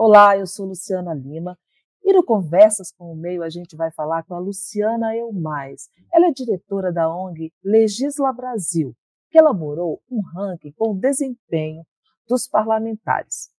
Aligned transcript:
Olá, 0.00 0.38
eu 0.38 0.46
sou 0.46 0.64
Luciana 0.64 1.12
Lima 1.12 1.58
e 2.04 2.12
no 2.12 2.24
Conversas 2.24 2.92
com 2.92 3.10
o 3.10 3.16
Meio 3.16 3.42
a 3.42 3.50
gente 3.50 3.74
vai 3.74 3.90
falar 3.90 4.22
com 4.22 4.32
a 4.32 4.38
Luciana 4.38 5.12
Elmais. 5.16 5.88
Ela 6.14 6.28
é 6.28 6.30
diretora 6.30 6.92
da 6.92 7.12
ONG 7.12 7.52
Legisla 7.64 8.32
Brasil, 8.32 8.94
que 9.28 9.36
elaborou 9.36 10.00
um 10.08 10.20
ranking 10.20 10.70
com 10.70 10.92
o 10.92 10.96
desempenho 10.96 11.84
dos 12.28 12.46
parlamentares. 12.46 13.50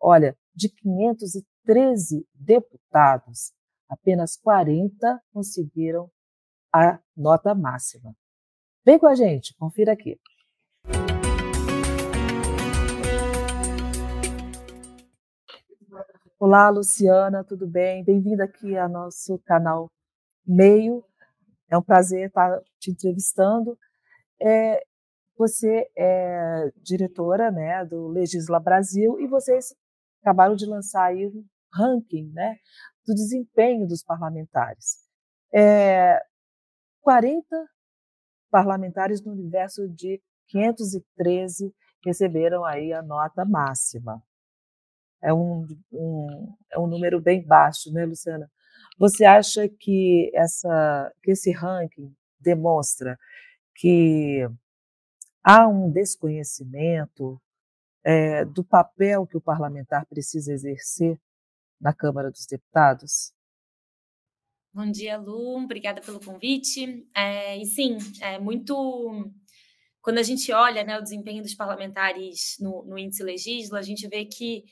Olha, 0.00 0.36
de 0.52 0.68
513 0.68 2.26
deputados, 2.34 3.52
apenas 3.88 4.36
40 4.36 5.22
conseguiram 5.32 6.10
a 6.74 6.98
nota 7.16 7.54
máxima. 7.54 8.16
Vem 8.84 8.98
com 8.98 9.06
a 9.06 9.14
gente, 9.14 9.54
confira 9.54 9.92
aqui. 9.92 10.18
Olá, 16.46 16.68
Luciana, 16.68 17.42
tudo 17.42 17.66
bem? 17.66 18.04
Bem-vinda 18.04 18.44
aqui 18.44 18.76
ao 18.76 18.86
nosso 18.86 19.38
canal 19.46 19.90
Meio. 20.46 21.02
É 21.70 21.78
um 21.78 21.82
prazer 21.82 22.28
estar 22.28 22.60
te 22.78 22.90
entrevistando. 22.90 23.78
É, 24.38 24.78
você 25.38 25.90
é 25.96 26.70
diretora 26.82 27.50
né, 27.50 27.82
do 27.86 28.08
Legisla 28.08 28.60
Brasil 28.60 29.18
e 29.18 29.26
vocês 29.26 29.74
acabaram 30.20 30.54
de 30.54 30.66
lançar 30.66 31.04
aí 31.04 31.26
um 31.26 31.46
ranking 31.72 32.30
né, 32.34 32.58
do 33.06 33.14
desempenho 33.14 33.86
dos 33.86 34.04
parlamentares. 34.04 34.98
É, 35.50 36.22
40 37.00 37.42
parlamentares 38.50 39.24
no 39.24 39.32
universo 39.32 39.88
de 39.88 40.20
513 40.48 41.74
receberam 42.04 42.66
aí 42.66 42.92
a 42.92 43.00
nota 43.00 43.46
máxima 43.46 44.22
é 45.24 45.32
um, 45.32 45.66
um, 45.90 46.54
é 46.70 46.78
um 46.78 46.86
número 46.86 47.18
bem 47.18 47.42
baixo, 47.42 47.90
né, 47.90 48.04
Luciana? 48.04 48.50
Você 48.98 49.24
acha 49.24 49.66
que, 49.68 50.30
essa, 50.34 51.10
que 51.22 51.32
esse 51.32 51.50
ranking 51.50 52.14
demonstra 52.38 53.18
que 53.74 54.46
há 55.42 55.66
um 55.66 55.90
desconhecimento 55.90 57.40
é, 58.04 58.44
do 58.44 58.62
papel 58.62 59.26
que 59.26 59.36
o 59.36 59.40
parlamentar 59.40 60.06
precisa 60.06 60.52
exercer 60.52 61.18
na 61.80 61.94
Câmara 61.94 62.30
dos 62.30 62.46
Deputados? 62.46 63.32
Bom 64.74 64.90
dia, 64.90 65.16
Lu. 65.16 65.64
Obrigada 65.64 66.02
pelo 66.02 66.20
convite. 66.20 67.08
É, 67.16 67.56
e 67.56 67.64
sim, 67.64 67.96
é 68.20 68.38
muito. 68.38 69.32
Quando 70.02 70.18
a 70.18 70.22
gente 70.22 70.52
olha 70.52 70.84
né, 70.84 70.98
o 70.98 71.02
desempenho 71.02 71.42
dos 71.42 71.54
parlamentares 71.54 72.56
no, 72.60 72.84
no 72.84 72.98
índice 72.98 73.22
legisla, 73.22 73.78
a 73.78 73.82
gente 73.82 74.06
vê 74.06 74.26
que 74.26 74.64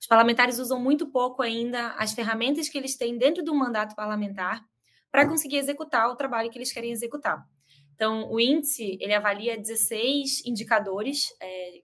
os 0.00 0.06
parlamentares 0.06 0.58
usam 0.58 0.80
muito 0.80 1.06
pouco 1.06 1.42
ainda 1.42 1.88
as 1.98 2.12
ferramentas 2.12 2.68
que 2.68 2.78
eles 2.78 2.96
têm 2.96 3.18
dentro 3.18 3.44
do 3.44 3.54
mandato 3.54 3.94
parlamentar 3.94 4.64
para 5.10 5.28
conseguir 5.28 5.56
executar 5.56 6.08
o 6.08 6.16
trabalho 6.16 6.50
que 6.50 6.56
eles 6.56 6.72
querem 6.72 6.90
executar. 6.90 7.44
Então, 7.94 8.30
o 8.32 8.40
índice 8.40 8.96
ele 8.98 9.12
avalia 9.12 9.58
16 9.58 10.46
indicadores 10.46 11.28
é, 11.42 11.82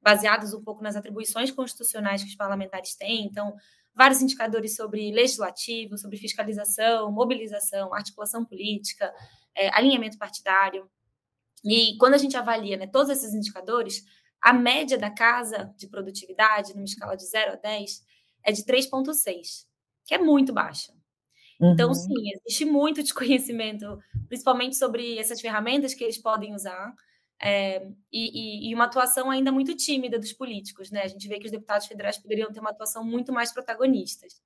baseados 0.00 0.54
um 0.54 0.62
pouco 0.62 0.82
nas 0.82 0.96
atribuições 0.96 1.50
constitucionais 1.50 2.22
que 2.22 2.30
os 2.30 2.36
parlamentares 2.36 2.94
têm. 2.94 3.26
Então, 3.26 3.54
vários 3.94 4.22
indicadores 4.22 4.74
sobre 4.74 5.12
legislativo, 5.12 5.98
sobre 5.98 6.16
fiscalização, 6.16 7.12
mobilização, 7.12 7.92
articulação 7.92 8.46
política, 8.46 9.12
é, 9.54 9.68
alinhamento 9.76 10.16
partidário. 10.16 10.90
E 11.62 11.98
quando 11.98 12.14
a 12.14 12.18
gente 12.18 12.36
avalia 12.36 12.78
né, 12.78 12.86
todos 12.86 13.10
esses 13.10 13.34
indicadores, 13.34 14.02
a 14.42 14.52
média 14.52 14.98
da 14.98 15.10
casa 15.10 15.72
de 15.76 15.86
produtividade, 15.86 16.74
numa 16.74 16.84
escala 16.84 17.16
de 17.16 17.24
0 17.24 17.52
a 17.52 17.56
10, 17.56 18.02
é 18.44 18.52
de 18.52 18.64
3,6, 18.64 19.66
que 20.04 20.14
é 20.14 20.16
então, 20.16 20.26
muito 20.26 20.52
baixa. 20.52 20.92
Uhum. 21.60 21.72
Então, 21.72 21.94
sim, 21.94 22.12
existe 22.34 22.64
muito 22.64 23.02
desconhecimento, 23.02 23.98
principalmente 24.28 24.76
sobre 24.76 25.16
essas 25.18 25.40
ferramentas 25.40 25.94
que 25.94 26.02
eles 26.02 26.18
podem 26.18 26.54
usar, 26.54 26.92
é, 27.40 27.88
e, 28.12 28.70
e, 28.70 28.74
uma 28.74 28.84
atuação 28.84 29.28
ainda 29.28 29.50
muito 29.50 29.76
tímida 29.76 30.16
dos 30.18 30.32
políticos. 30.32 30.90
Né? 30.90 31.02
A 31.02 31.08
gente 31.08 31.26
vê 31.26 31.38
que 31.38 31.46
os 31.46 31.50
deputados 31.50 31.86
federais 31.86 32.16
poderiam 32.16 32.52
ter 32.52 32.60
uma 32.60 32.70
atuação 32.70 33.04
muito 33.04 33.32
mais 33.32 33.52
protagonistas. 33.52 34.40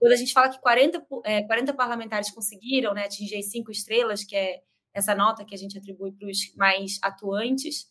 Quando 0.00 0.12
a 0.12 0.16
gente 0.16 0.32
fala 0.32 0.48
que 0.48 0.60
40, 0.60 1.06
é, 1.24 1.42
40 1.42 1.74
parlamentares 1.74 2.30
conseguiram 2.30 2.92
né, 2.92 3.04
atingir 3.04 3.40
cinco 3.42 3.70
estrelas, 3.70 4.24
que 4.24 4.34
é 4.34 4.62
essa 4.92 5.14
nota 5.14 5.44
que 5.44 5.54
a 5.54 5.58
gente 5.58 5.78
atribui 5.78 6.10
para 6.10 6.28
os 6.28 6.52
mais 6.56 6.98
atuantes, 7.02 7.86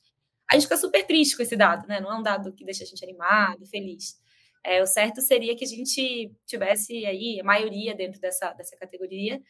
a 0.50 0.56
gente 0.56 0.64
fica 0.64 0.78
super 0.78 1.06
triste 1.06 1.38
com 1.38 1.44
esse 1.44 1.56
dado, 1.56 1.88
né? 1.88 2.00
Não 2.00 2.12
é 2.12 2.18
um 2.18 2.24
dado 2.24 2.52
que 2.54 2.66
deixa 2.66 2.84
a 2.84 2.88
gente 2.88 3.04
animado, 3.04 3.66
feliz. 3.68 4.20
É, 4.64 4.82
o 4.82 4.88
certo 4.88 5.22
seria 5.22 5.56
que 5.56 5.64
a 5.64 5.68
gente 5.68 6.34
tivesse 6.46 7.06
aí 7.06 7.40
a 7.40 7.44
maioria 7.44 7.96
dentro 7.96 8.20
dessa, 8.20 8.52
dessa 8.54 8.76
categoria. 8.76 9.42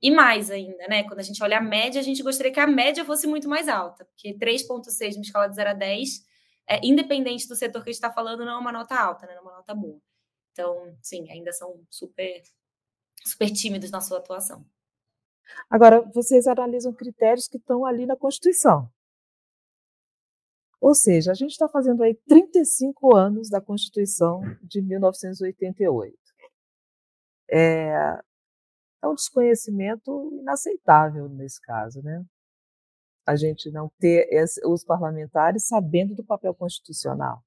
E 0.00 0.10
mais 0.10 0.50
ainda, 0.50 0.86
né? 0.86 1.02
Quando 1.04 1.20
a 1.20 1.22
gente 1.22 1.42
olha 1.42 1.58
a 1.58 1.62
média, 1.62 2.00
a 2.00 2.04
gente 2.04 2.22
gostaria 2.22 2.52
que 2.52 2.60
a 2.60 2.66
média 2.66 3.04
fosse 3.04 3.26
muito 3.26 3.48
mais 3.48 3.68
alta, 3.68 4.04
porque 4.04 4.34
3,6 4.34 5.14
numa 5.14 5.22
escala 5.22 5.48
de 5.48 5.56
0 5.56 5.70
a 5.70 5.72
10, 5.72 6.08
é, 6.68 6.86
independente 6.86 7.48
do 7.48 7.56
setor 7.56 7.82
que 7.82 7.90
a 7.90 7.92
gente 7.92 8.02
está 8.02 8.12
falando, 8.12 8.44
não 8.44 8.52
é 8.52 8.58
uma 8.58 8.72
nota 8.72 8.94
alta, 8.94 9.26
né? 9.26 9.34
Não 9.34 9.40
é 9.40 9.42
uma 9.42 9.56
nota 9.56 9.74
boa. 9.74 10.00
Então, 10.52 10.96
sim, 11.02 11.28
ainda 11.30 11.52
são 11.52 11.82
super, 11.90 12.42
super 13.24 13.50
tímidos 13.50 13.90
na 13.90 14.00
sua 14.00 14.18
atuação. 14.18 14.64
Agora, 15.68 16.00
vocês 16.14 16.46
analisam 16.46 16.92
critérios 16.92 17.48
que 17.48 17.56
estão 17.56 17.84
ali 17.84 18.06
na 18.06 18.16
Constituição. 18.16 18.88
Ou 20.84 20.94
seja, 20.94 21.32
a 21.32 21.34
gente 21.34 21.52
está 21.52 21.66
fazendo 21.66 22.02
aí 22.02 22.14
35 22.28 23.16
anos 23.16 23.48
da 23.48 23.58
Constituição 23.58 24.42
de 24.62 24.82
1988. 24.82 26.14
É, 27.50 28.20
é 29.02 29.08
um 29.08 29.14
desconhecimento 29.14 30.30
inaceitável 30.38 31.26
nesse 31.26 31.58
caso, 31.62 32.02
né? 32.02 32.22
A 33.26 33.34
gente 33.34 33.70
não 33.70 33.90
ter 33.98 34.28
esse, 34.30 34.60
os 34.66 34.84
parlamentares 34.84 35.66
sabendo 35.66 36.14
do 36.14 36.22
papel 36.22 36.54
constitucional. 36.54 37.42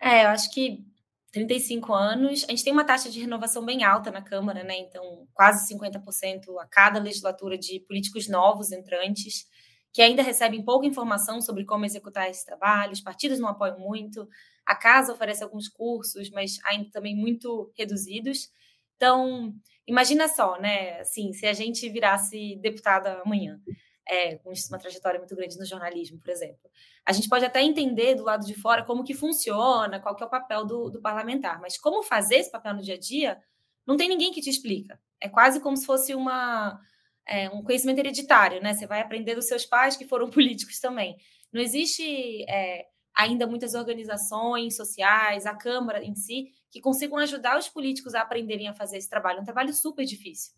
É, 0.00 0.26
eu 0.26 0.28
acho 0.28 0.52
que 0.52 0.86
35 1.32 1.92
anos, 1.92 2.44
a 2.44 2.50
gente 2.50 2.62
tem 2.62 2.72
uma 2.72 2.84
taxa 2.84 3.10
de 3.10 3.18
renovação 3.18 3.64
bem 3.64 3.82
alta 3.82 4.12
na 4.12 4.22
Câmara, 4.22 4.62
né? 4.62 4.78
Então, 4.78 5.26
quase 5.34 5.74
50% 5.74 6.60
a 6.60 6.66
cada 6.68 7.00
legislatura 7.00 7.58
de 7.58 7.80
políticos 7.80 8.28
novos 8.28 8.70
entrantes 8.70 9.52
que 9.94 10.02
ainda 10.02 10.22
recebem 10.22 10.64
pouca 10.64 10.88
informação 10.88 11.40
sobre 11.40 11.64
como 11.64 11.84
executar 11.84 12.28
esse 12.28 12.44
trabalho, 12.44 12.92
os 12.92 13.00
partidos 13.00 13.38
não 13.38 13.48
apoiam 13.48 13.78
muito, 13.78 14.28
a 14.66 14.74
casa 14.74 15.12
oferece 15.12 15.44
alguns 15.44 15.68
cursos, 15.68 16.28
mas 16.30 16.58
ainda 16.64 16.90
também 16.90 17.14
muito 17.14 17.72
reduzidos. 17.78 18.50
Então, 18.96 19.54
imagina 19.86 20.26
só, 20.26 20.60
né? 20.60 21.00
Assim, 21.00 21.32
se 21.32 21.46
a 21.46 21.52
gente 21.52 21.88
virasse 21.88 22.56
deputada 22.56 23.22
amanhã, 23.24 23.60
é, 24.08 24.34
com 24.38 24.52
uma 24.68 24.78
trajetória 24.80 25.20
muito 25.20 25.36
grande 25.36 25.56
no 25.56 25.64
jornalismo, 25.64 26.18
por 26.18 26.28
exemplo. 26.28 26.68
A 27.06 27.12
gente 27.12 27.28
pode 27.28 27.44
até 27.44 27.62
entender 27.62 28.16
do 28.16 28.24
lado 28.24 28.44
de 28.44 28.54
fora 28.54 28.84
como 28.84 29.04
que 29.04 29.14
funciona, 29.14 30.00
qual 30.00 30.16
que 30.16 30.24
é 30.24 30.26
o 30.26 30.30
papel 30.30 30.66
do, 30.66 30.90
do 30.90 31.00
parlamentar, 31.00 31.60
mas 31.60 31.78
como 31.78 32.02
fazer 32.02 32.36
esse 32.38 32.50
papel 32.50 32.74
no 32.74 32.82
dia 32.82 32.94
a 32.94 32.98
dia, 32.98 33.38
não 33.86 33.96
tem 33.96 34.08
ninguém 34.08 34.32
que 34.32 34.40
te 34.40 34.50
explica. 34.50 35.00
É 35.20 35.28
quase 35.28 35.60
como 35.60 35.76
se 35.76 35.86
fosse 35.86 36.16
uma 36.16 36.80
é, 37.26 37.48
um 37.50 37.62
conhecimento 37.62 37.98
hereditário, 37.98 38.62
né? 38.62 38.74
Você 38.74 38.86
vai 38.86 39.00
aprender 39.00 39.34
dos 39.34 39.46
seus 39.46 39.64
pais 39.64 39.96
que 39.96 40.06
foram 40.06 40.28
políticos 40.30 40.78
também. 40.80 41.16
Não 41.52 41.60
existe 41.60 42.44
é, 42.48 42.86
ainda 43.14 43.46
muitas 43.46 43.74
organizações 43.74 44.76
sociais, 44.76 45.46
a 45.46 45.54
Câmara 45.54 46.04
em 46.04 46.14
si, 46.14 46.52
que 46.70 46.80
consigam 46.80 47.18
ajudar 47.18 47.58
os 47.58 47.68
políticos 47.68 48.14
a 48.14 48.22
aprenderem 48.22 48.68
a 48.68 48.74
fazer 48.74 48.98
esse 48.98 49.08
trabalho. 49.08 49.38
É 49.38 49.42
um 49.42 49.44
trabalho 49.44 49.72
super 49.72 50.04
difícil, 50.04 50.52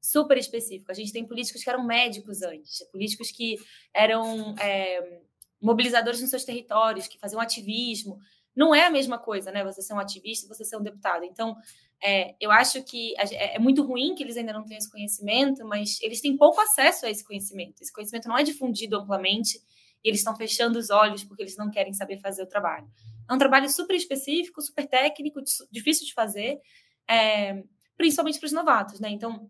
super 0.00 0.36
específico. 0.36 0.90
A 0.92 0.94
gente 0.94 1.12
tem 1.12 1.26
políticos 1.26 1.64
que 1.64 1.70
eram 1.70 1.84
médicos 1.84 2.42
antes, 2.42 2.86
políticos 2.90 3.30
que 3.30 3.56
eram 3.94 4.54
é, 4.58 5.20
mobilizadores 5.60 6.20
nos 6.20 6.28
seus 6.28 6.44
territórios, 6.44 7.06
que 7.06 7.18
faziam 7.18 7.40
ativismo. 7.40 8.18
Não 8.54 8.74
é 8.74 8.86
a 8.86 8.90
mesma 8.90 9.18
coisa, 9.18 9.50
né? 9.50 9.64
Você 9.64 9.80
ser 9.82 9.94
um 9.94 9.98
ativista, 9.98 10.46
você 10.46 10.64
ser 10.64 10.76
um 10.76 10.82
deputado. 10.82 11.24
Então, 11.24 11.56
é, 12.02 12.34
eu 12.40 12.50
acho 12.50 12.82
que 12.82 13.14
é, 13.16 13.56
é 13.56 13.58
muito 13.58 13.82
ruim 13.82 14.14
que 14.14 14.22
eles 14.22 14.36
ainda 14.36 14.52
não 14.52 14.64
tenham 14.64 14.78
esse 14.78 14.90
conhecimento, 14.90 15.64
mas 15.64 16.00
eles 16.02 16.20
têm 16.20 16.36
pouco 16.36 16.60
acesso 16.60 17.06
a 17.06 17.10
esse 17.10 17.24
conhecimento. 17.24 17.80
Esse 17.80 17.92
conhecimento 17.92 18.28
não 18.28 18.36
é 18.36 18.42
difundido 18.42 18.96
amplamente 18.96 19.58
e 20.04 20.08
eles 20.08 20.20
estão 20.20 20.36
fechando 20.36 20.78
os 20.78 20.90
olhos 20.90 21.22
porque 21.24 21.42
eles 21.42 21.56
não 21.56 21.70
querem 21.70 21.92
saber 21.92 22.18
fazer 22.18 22.42
o 22.42 22.46
trabalho. 22.46 22.90
É 23.30 23.32
um 23.32 23.38
trabalho 23.38 23.68
super 23.70 23.94
específico, 23.94 24.60
super 24.60 24.86
técnico, 24.86 25.40
difícil 25.70 26.06
de 26.06 26.12
fazer, 26.12 26.60
é, 27.08 27.62
principalmente 27.96 28.38
para 28.38 28.46
os 28.46 28.52
novatos, 28.52 28.98
né? 28.98 29.08
Então, 29.10 29.48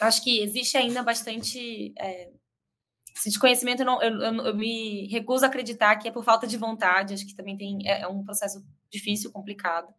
acho 0.00 0.22
que 0.22 0.40
existe 0.40 0.76
ainda 0.76 1.02
bastante 1.02 1.94
esse 3.14 3.28
desconhecimento. 3.28 3.82
Eu, 3.82 3.86
não, 3.86 4.02
eu, 4.02 4.20
eu, 4.20 4.46
eu, 4.46 4.54
me 4.54 5.06
recuso 5.08 5.44
a 5.44 5.48
acreditar 5.48 5.96
que 5.96 6.08
é 6.08 6.12
por 6.12 6.24
falta 6.24 6.46
de 6.46 6.56
vontade. 6.56 7.14
Acho 7.14 7.26
que 7.26 7.34
também 7.34 7.56
tem 7.56 7.78
é, 7.88 8.02
é 8.02 8.08
um 8.08 8.24
processo 8.24 8.64
difícil, 8.90 9.30
complicado. 9.32 9.92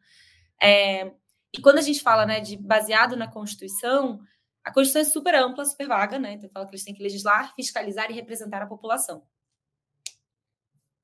É, 0.62 1.12
e 1.54 1.62
quando 1.62 1.78
a 1.78 1.82
gente 1.82 2.02
fala 2.02 2.26
né, 2.26 2.40
de 2.40 2.58
baseado 2.58 3.16
na 3.16 3.32
Constituição, 3.32 4.20
a 4.64 4.72
Constituição 4.74 5.02
é 5.02 5.14
super 5.14 5.36
ampla, 5.36 5.66
super 5.66 5.88
vaga, 5.88 6.20
né? 6.20 6.34
Então 6.34 6.50
fala 6.50 6.66
que 6.66 6.72
eles 6.72 6.84
têm 6.84 6.94
que 6.94 7.04
legislar, 7.04 7.54
fiscalizar 7.56 8.10
e 8.12 8.14
representar 8.14 8.62
a 8.62 8.68
população. 8.68 9.24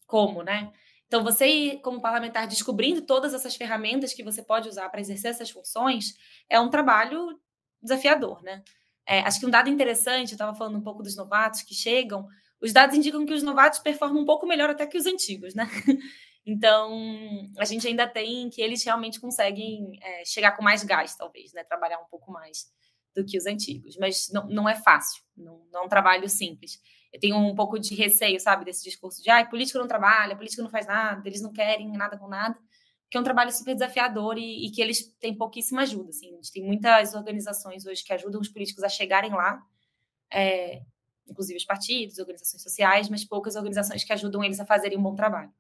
Como, 0.06 0.44
né? 0.44 0.74
Então, 1.12 1.26
você 1.26 1.78
como 1.84 2.02
parlamentar 2.02 2.48
descobrindo 2.48 3.02
todas 3.02 3.34
essas 3.34 3.54
ferramentas 3.54 4.14
que 4.14 4.24
você 4.24 4.42
pode 4.42 4.70
usar 4.70 4.88
para 4.88 5.02
exercer 5.02 5.32
essas 5.32 5.50
funções 5.50 6.16
é 6.50 6.58
um 6.58 6.70
trabalho 6.70 7.38
desafiador, 7.82 8.42
né? 8.42 8.64
É, 9.08 9.20
acho 9.22 9.40
que 9.40 9.46
um 9.46 9.50
dado 9.50 9.70
interessante, 9.70 10.32
eu 10.32 10.36
estava 10.36 10.54
falando 10.56 10.78
um 10.78 10.82
pouco 10.82 11.04
dos 11.04 11.16
novatos 11.16 11.64
que 11.64 11.74
chegam, 11.74 12.28
os 12.62 12.72
dados 12.72 12.96
indicam 12.96 13.26
que 13.26 13.34
os 13.34 13.44
novatos 13.44 13.80
performam 13.80 14.22
um 14.22 14.26
pouco 14.26 14.46
melhor 14.46 14.70
até 14.70 14.86
que 14.86 14.98
os 14.98 15.06
antigos, 15.06 15.56
né? 15.56 15.68
Então, 16.44 16.92
a 17.60 17.66
gente 17.66 17.88
ainda 17.88 18.08
tem 18.08 18.50
que 18.50 18.64
eles 18.64 18.84
realmente 18.84 19.20
conseguem 19.20 20.00
é, 20.02 20.26
chegar 20.26 20.54
com 20.54 20.64
mais 20.64 20.84
gás, 20.84 21.16
talvez, 21.16 21.54
né? 21.54 21.64
Trabalhar 21.64 22.00
um 22.00 22.10
pouco 22.10 22.32
mais 22.32 22.66
do 23.16 23.24
que 23.24 23.38
os 23.38 23.46
antigos. 23.46 23.96
Mas 23.98 24.28
não, 24.34 24.48
não 24.48 24.68
é 24.68 24.76
fácil, 24.76 25.22
não, 25.38 25.64
não 25.72 25.82
é 25.82 25.86
um 25.86 25.88
trabalho 25.88 26.28
simples. 26.28 26.80
Eu 27.14 27.20
tenho 27.20 27.38
um 27.38 27.54
pouco 27.54 27.78
de 27.78 27.94
receio, 27.94 28.40
sabe, 28.40 28.66
desse 28.66 28.84
discurso 28.84 29.22
de 29.22 29.30
ah, 29.30 29.46
político 29.46 29.78
não 29.78 29.88
trabalha, 29.88 30.36
político 30.36 30.64
não 30.64 30.70
faz 30.70 30.88
nada, 30.88 31.22
eles 31.28 31.42
não 31.42 31.52
querem 31.52 31.92
nada 31.92 32.18
com 32.18 32.28
nada, 32.28 32.58
que 33.12 33.18
é 33.18 33.20
um 33.20 33.24
trabalho 33.24 33.52
super 33.52 33.74
desafiador 33.74 34.38
e, 34.38 34.66
e 34.66 34.72
que 34.72 34.82
eles 34.82 35.06
têm 35.20 35.36
pouquíssima 35.36 35.82
ajuda. 35.82 36.12
Assim. 36.12 36.32
A 36.32 36.36
gente 36.36 36.52
tem 36.54 36.64
muitas 36.64 37.14
organizações 37.14 37.86
hoje 37.86 38.06
que 38.06 38.14
ajudam 38.14 38.40
os 38.40 38.48
políticos 38.48 38.86
a 38.86 38.90
chegarem 38.90 39.32
lá, 39.32 39.62
é, 40.32 40.82
inclusive 41.28 41.58
os 41.58 41.66
partidos, 41.66 42.20
organizações 42.20 42.64
sociais, 42.64 43.10
mas 43.10 43.26
poucas 43.26 43.58
organizações 43.58 44.06
que 44.06 44.14
ajudam 44.14 44.42
eles 44.42 44.62
a 44.62 44.66
fazerem 44.66 44.98
um 44.98 45.04
bom 45.04 45.14
trabalho. 45.14 45.52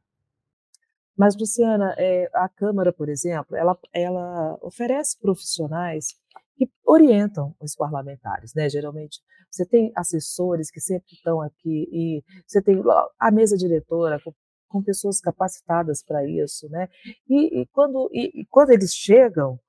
Mas, 1.15 1.36
Luciana, 1.38 1.94
é, 1.98 2.30
a 2.33 2.48
Câmara, 2.48 2.94
por 2.94 3.09
exemplo, 3.09 3.54
ela, 3.57 3.77
ela 3.92 4.57
oferece 4.62 5.19
profissionais 5.19 6.15
que 6.56 6.71
orientam 6.86 7.54
os 7.59 7.75
parlamentares, 7.75 8.54
né? 8.56 8.69
Geralmente 8.69 9.19
você 9.51 9.65
tem 9.65 9.92
assessores 9.94 10.71
que 10.71 10.80
sempre 10.80 11.13
estão 11.13 11.42
aqui 11.42 11.89
e 11.92 12.24
você 12.47 12.62
tem 12.62 12.81
a 13.19 13.30
mesa 13.30 13.57
diretora 13.57 14.21
com, 14.24 14.33
com 14.71 14.81
pessoas 14.81 15.19
capacitadas 15.19 16.03
para 16.03 16.25
isso, 16.25 16.69
né? 16.69 16.88
E, 17.29 17.62
e 17.62 17.65
quando, 17.68 18.09
e, 18.12 18.41
e, 18.41 18.45
quando 18.45 18.71
eles 18.71 18.94
chegam, 18.94 19.59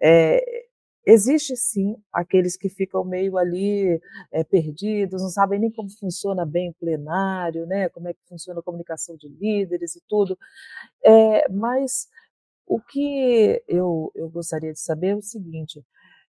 é, 0.00 0.68
Existe 1.06 1.56
sim 1.56 1.96
aqueles 2.12 2.56
que 2.56 2.68
ficam 2.68 3.02
meio 3.04 3.38
ali 3.38 4.00
é, 4.30 4.44
perdidos, 4.44 5.22
não 5.22 5.30
sabem 5.30 5.58
nem 5.58 5.70
como 5.70 5.88
funciona 5.98 6.44
bem 6.44 6.70
o 6.70 6.74
plenário, 6.74 7.66
né? 7.66 7.88
como 7.88 8.06
é 8.08 8.12
que 8.12 8.20
funciona 8.28 8.60
a 8.60 8.62
comunicação 8.62 9.16
de 9.16 9.26
líderes 9.26 9.96
e 9.96 10.02
tudo. 10.06 10.38
É, 11.02 11.48
mas 11.48 12.06
o 12.66 12.78
que 12.80 13.62
eu, 13.66 14.12
eu 14.14 14.28
gostaria 14.28 14.72
de 14.72 14.78
saber 14.80 15.08
é 15.08 15.16
o 15.16 15.22
seguinte: 15.22 15.82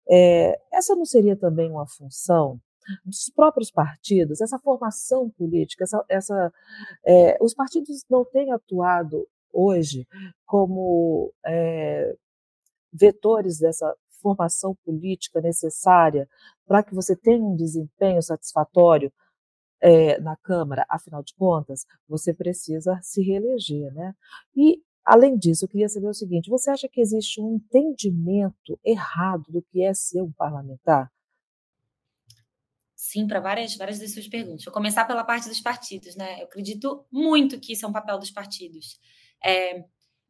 é, 0.10 0.60
essa 0.72 0.96
não 0.96 1.06
seria 1.06 1.36
também 1.36 1.70
uma 1.70 1.86
função 1.86 2.60
dos 3.06 3.32
próprios 3.36 3.72
partidos, 3.72 4.42
essa 4.42 4.60
formação 4.60 5.30
política, 5.30 5.84
essa, 5.84 6.06
essa 6.10 6.54
é, 7.06 7.38
os 7.42 7.54
partidos 7.54 8.06
não 8.10 8.26
têm 8.26 8.52
atuado 8.52 9.28
hoje 9.54 10.08
como 10.46 11.34
é, 11.46 12.16
vetores 12.94 13.60
dessa 13.60 13.96
formação 14.22 14.76
política 14.86 15.42
necessária 15.42 16.28
para 16.66 16.84
que 16.84 16.94
você 16.94 17.16
tenha 17.16 17.44
um 17.44 17.56
desempenho 17.56 18.22
satisfatório 18.22 19.12
é, 19.82 20.20
na 20.22 20.38
Câmara, 20.38 20.86
afinal 20.88 21.24
de 21.24 21.34
contas, 21.34 21.86
você 22.08 22.34
precisa 22.34 23.00
se 23.02 23.22
reeleger, 23.24 23.92
né? 23.94 24.14
E, 24.56 24.80
além 25.04 25.36
disso, 25.36 25.66
eu 25.66 25.70
queria 25.70 25.90
saber 25.90 26.08
o 26.08 26.14
seguinte: 26.14 26.50
você 26.50 26.70
acha 26.70 26.88
que 26.88 27.02
existe 27.02 27.42
um 27.42 27.56
entendimento 27.56 28.80
errado 28.86 29.46
do 29.50 29.62
que 29.64 29.82
é 29.82 29.94
ser 29.94 30.22
um 30.22 30.32
parlamentar? 30.32 31.12
Sim, 33.04 33.26
para 33.26 33.40
várias, 33.40 33.76
várias 33.76 33.98
das 33.98 34.14
suas 34.14 34.28
perguntas. 34.28 34.64
Vou 34.64 34.72
começar 34.72 35.06
pela 35.06 35.24
parte 35.24 35.50
dos 35.50 35.60
partidos, 35.60 36.16
né? 36.16 36.40
Eu 36.40 36.46
acredito 36.46 37.04
muito 37.12 37.60
que 37.60 37.74
isso 37.74 37.84
é 37.84 37.90
um 37.90 37.92
papel 37.92 38.20
dos 38.20 38.30
partidos. 38.30 39.00
É, 39.44 39.84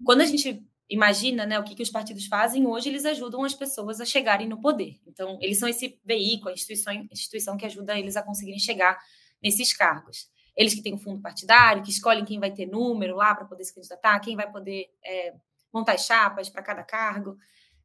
quando 0.06 0.22
a 0.22 0.26
gente 0.26 0.66
imagina 0.90 1.46
né, 1.46 1.60
o 1.60 1.66
que, 1.66 1.76
que 1.76 1.84
os 1.84 1.90
partidos 1.90 2.28
fazem, 2.28 2.66
hoje 2.66 2.88
eles 2.88 3.04
ajudam 3.04 3.44
as 3.44 3.54
pessoas 3.54 4.00
a 4.00 4.06
chegarem 4.06 4.48
no 4.48 4.62
poder. 4.62 5.02
Então, 5.06 5.38
eles 5.42 5.60
são 5.60 5.68
esse 5.68 6.00
veículo, 6.06 6.50
a 6.50 6.54
instituição, 6.54 6.94
instituição 7.12 7.58
que 7.58 7.66
ajuda 7.66 8.00
eles 8.00 8.16
a 8.16 8.24
conseguirem 8.24 8.58
chegar 8.58 8.98
nesses 9.44 9.74
cargos. 9.74 10.30
Eles 10.56 10.74
que 10.74 10.82
têm 10.82 10.94
um 10.94 10.98
fundo 10.98 11.22
partidário, 11.22 11.84
que 11.84 11.92
escolhem 11.92 12.24
quem 12.24 12.40
vai 12.40 12.54
ter 12.54 12.68
número 12.68 13.18
lá 13.18 13.36
para 13.36 13.44
poder 13.44 13.66
se 13.66 13.76
candidatar, 13.76 14.18
quem 14.22 14.38
vai 14.38 14.50
poder 14.50 14.86
é, 15.04 15.34
montar 15.74 15.98
chapas 15.98 16.50
para 16.50 16.64
cada 16.64 16.86
cargo. 16.86 17.36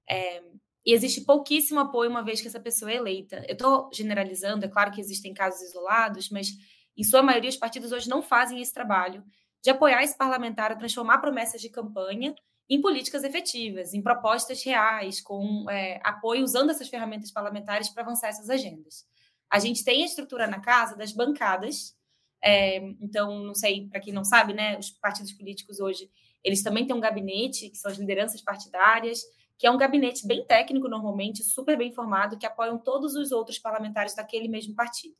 É, 0.08 0.44
e 0.86 0.92
existe 0.92 1.22
pouquíssimo 1.22 1.80
apoio 1.80 2.08
uma 2.08 2.22
vez 2.22 2.40
que 2.40 2.46
essa 2.46 2.60
pessoa 2.60 2.92
é 2.92 2.94
eleita. 2.94 3.44
Eu 3.48 3.54
estou 3.54 3.90
generalizando, 3.92 4.64
é 4.64 4.68
claro 4.68 4.92
que 4.92 5.00
existem 5.00 5.34
casos 5.34 5.60
isolados, 5.62 6.30
mas 6.30 6.52
em 6.96 7.02
sua 7.02 7.24
maioria 7.24 7.50
os 7.50 7.56
partidos 7.56 7.90
hoje 7.90 8.08
não 8.08 8.22
fazem 8.22 8.62
esse 8.62 8.72
trabalho 8.72 9.24
de 9.60 9.68
apoiar 9.68 10.04
esse 10.04 10.16
parlamentar 10.16 10.70
a 10.70 10.76
transformar 10.76 11.18
promessas 11.18 11.60
de 11.60 11.68
campanha 11.68 12.32
em 12.70 12.80
políticas 12.80 13.24
efetivas, 13.24 13.94
em 13.94 14.02
propostas 14.02 14.62
reais, 14.62 15.20
com 15.20 15.68
é, 15.68 16.00
apoio 16.04 16.44
usando 16.44 16.70
essas 16.70 16.88
ferramentas 16.88 17.32
parlamentares 17.32 17.88
para 17.88 18.04
avançar 18.04 18.28
essas 18.28 18.48
agendas. 18.48 19.04
A 19.50 19.58
gente 19.58 19.84
tem 19.84 20.02
a 20.02 20.06
estrutura 20.06 20.46
na 20.46 20.60
casa 20.60 20.96
das 20.96 21.12
bancadas, 21.12 21.96
é, 22.42 22.76
então, 23.00 23.42
não 23.42 23.54
sei, 23.54 23.88
para 23.88 24.00
quem 24.00 24.12
não 24.12 24.24
sabe, 24.24 24.52
né, 24.52 24.78
os 24.78 24.90
partidos 24.90 25.32
políticos 25.32 25.80
hoje, 25.80 26.08
eles 26.44 26.62
também 26.62 26.86
têm 26.86 26.94
um 26.94 27.00
gabinete, 27.00 27.70
que 27.70 27.76
são 27.76 27.90
as 27.90 27.98
lideranças 27.98 28.40
partidárias, 28.40 29.22
que 29.58 29.66
é 29.66 29.70
um 29.70 29.78
gabinete 29.78 30.26
bem 30.26 30.44
técnico, 30.44 30.88
normalmente, 30.88 31.42
super 31.42 31.76
bem 31.76 31.92
formado, 31.92 32.38
que 32.38 32.46
apoiam 32.46 32.78
todos 32.78 33.14
os 33.14 33.32
outros 33.32 33.58
parlamentares 33.58 34.14
daquele 34.14 34.48
mesmo 34.48 34.74
partido. 34.74 35.14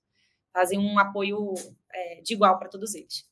Fazem 0.52 0.78
um 0.78 0.98
apoio 0.98 1.54
é, 1.92 2.20
de 2.22 2.34
igual 2.34 2.58
para 2.58 2.68
todos 2.68 2.94
eles. 2.94 3.24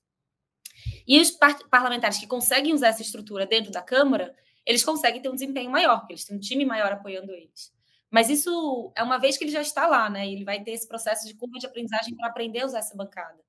E 1.06 1.20
os 1.20 1.30
par 1.30 1.58
parlamentares 1.68 2.18
que 2.18 2.26
conseguem 2.26 2.74
usar 2.74 2.88
essa 2.88 3.02
estrutura 3.02 3.46
dentro 3.46 3.70
da 3.70 3.82
Câmara, 3.82 4.34
eles 4.64 4.84
conseguem 4.84 5.20
ter 5.20 5.28
um 5.28 5.34
desempenho 5.34 5.70
maior, 5.70 6.00
porque 6.00 6.14
eles 6.14 6.24
têm 6.24 6.36
um 6.36 6.40
time 6.40 6.64
maior 6.64 6.92
apoiando 6.92 7.32
eles. 7.32 7.72
Mas 8.10 8.30
isso 8.30 8.92
é 8.96 9.02
uma 9.02 9.18
vez 9.18 9.36
que 9.36 9.44
ele 9.44 9.50
já 9.50 9.60
está 9.60 9.86
lá, 9.86 10.08
né? 10.08 10.26
Ele 10.26 10.44
vai 10.44 10.62
ter 10.62 10.70
esse 10.70 10.86
processo 10.86 11.26
de 11.26 11.34
curva 11.34 11.58
de 11.58 11.66
aprendizagem 11.66 12.16
para 12.16 12.28
aprender 12.28 12.60
a 12.60 12.66
usar 12.66 12.78
essa 12.78 12.96
bancada. 12.96 13.42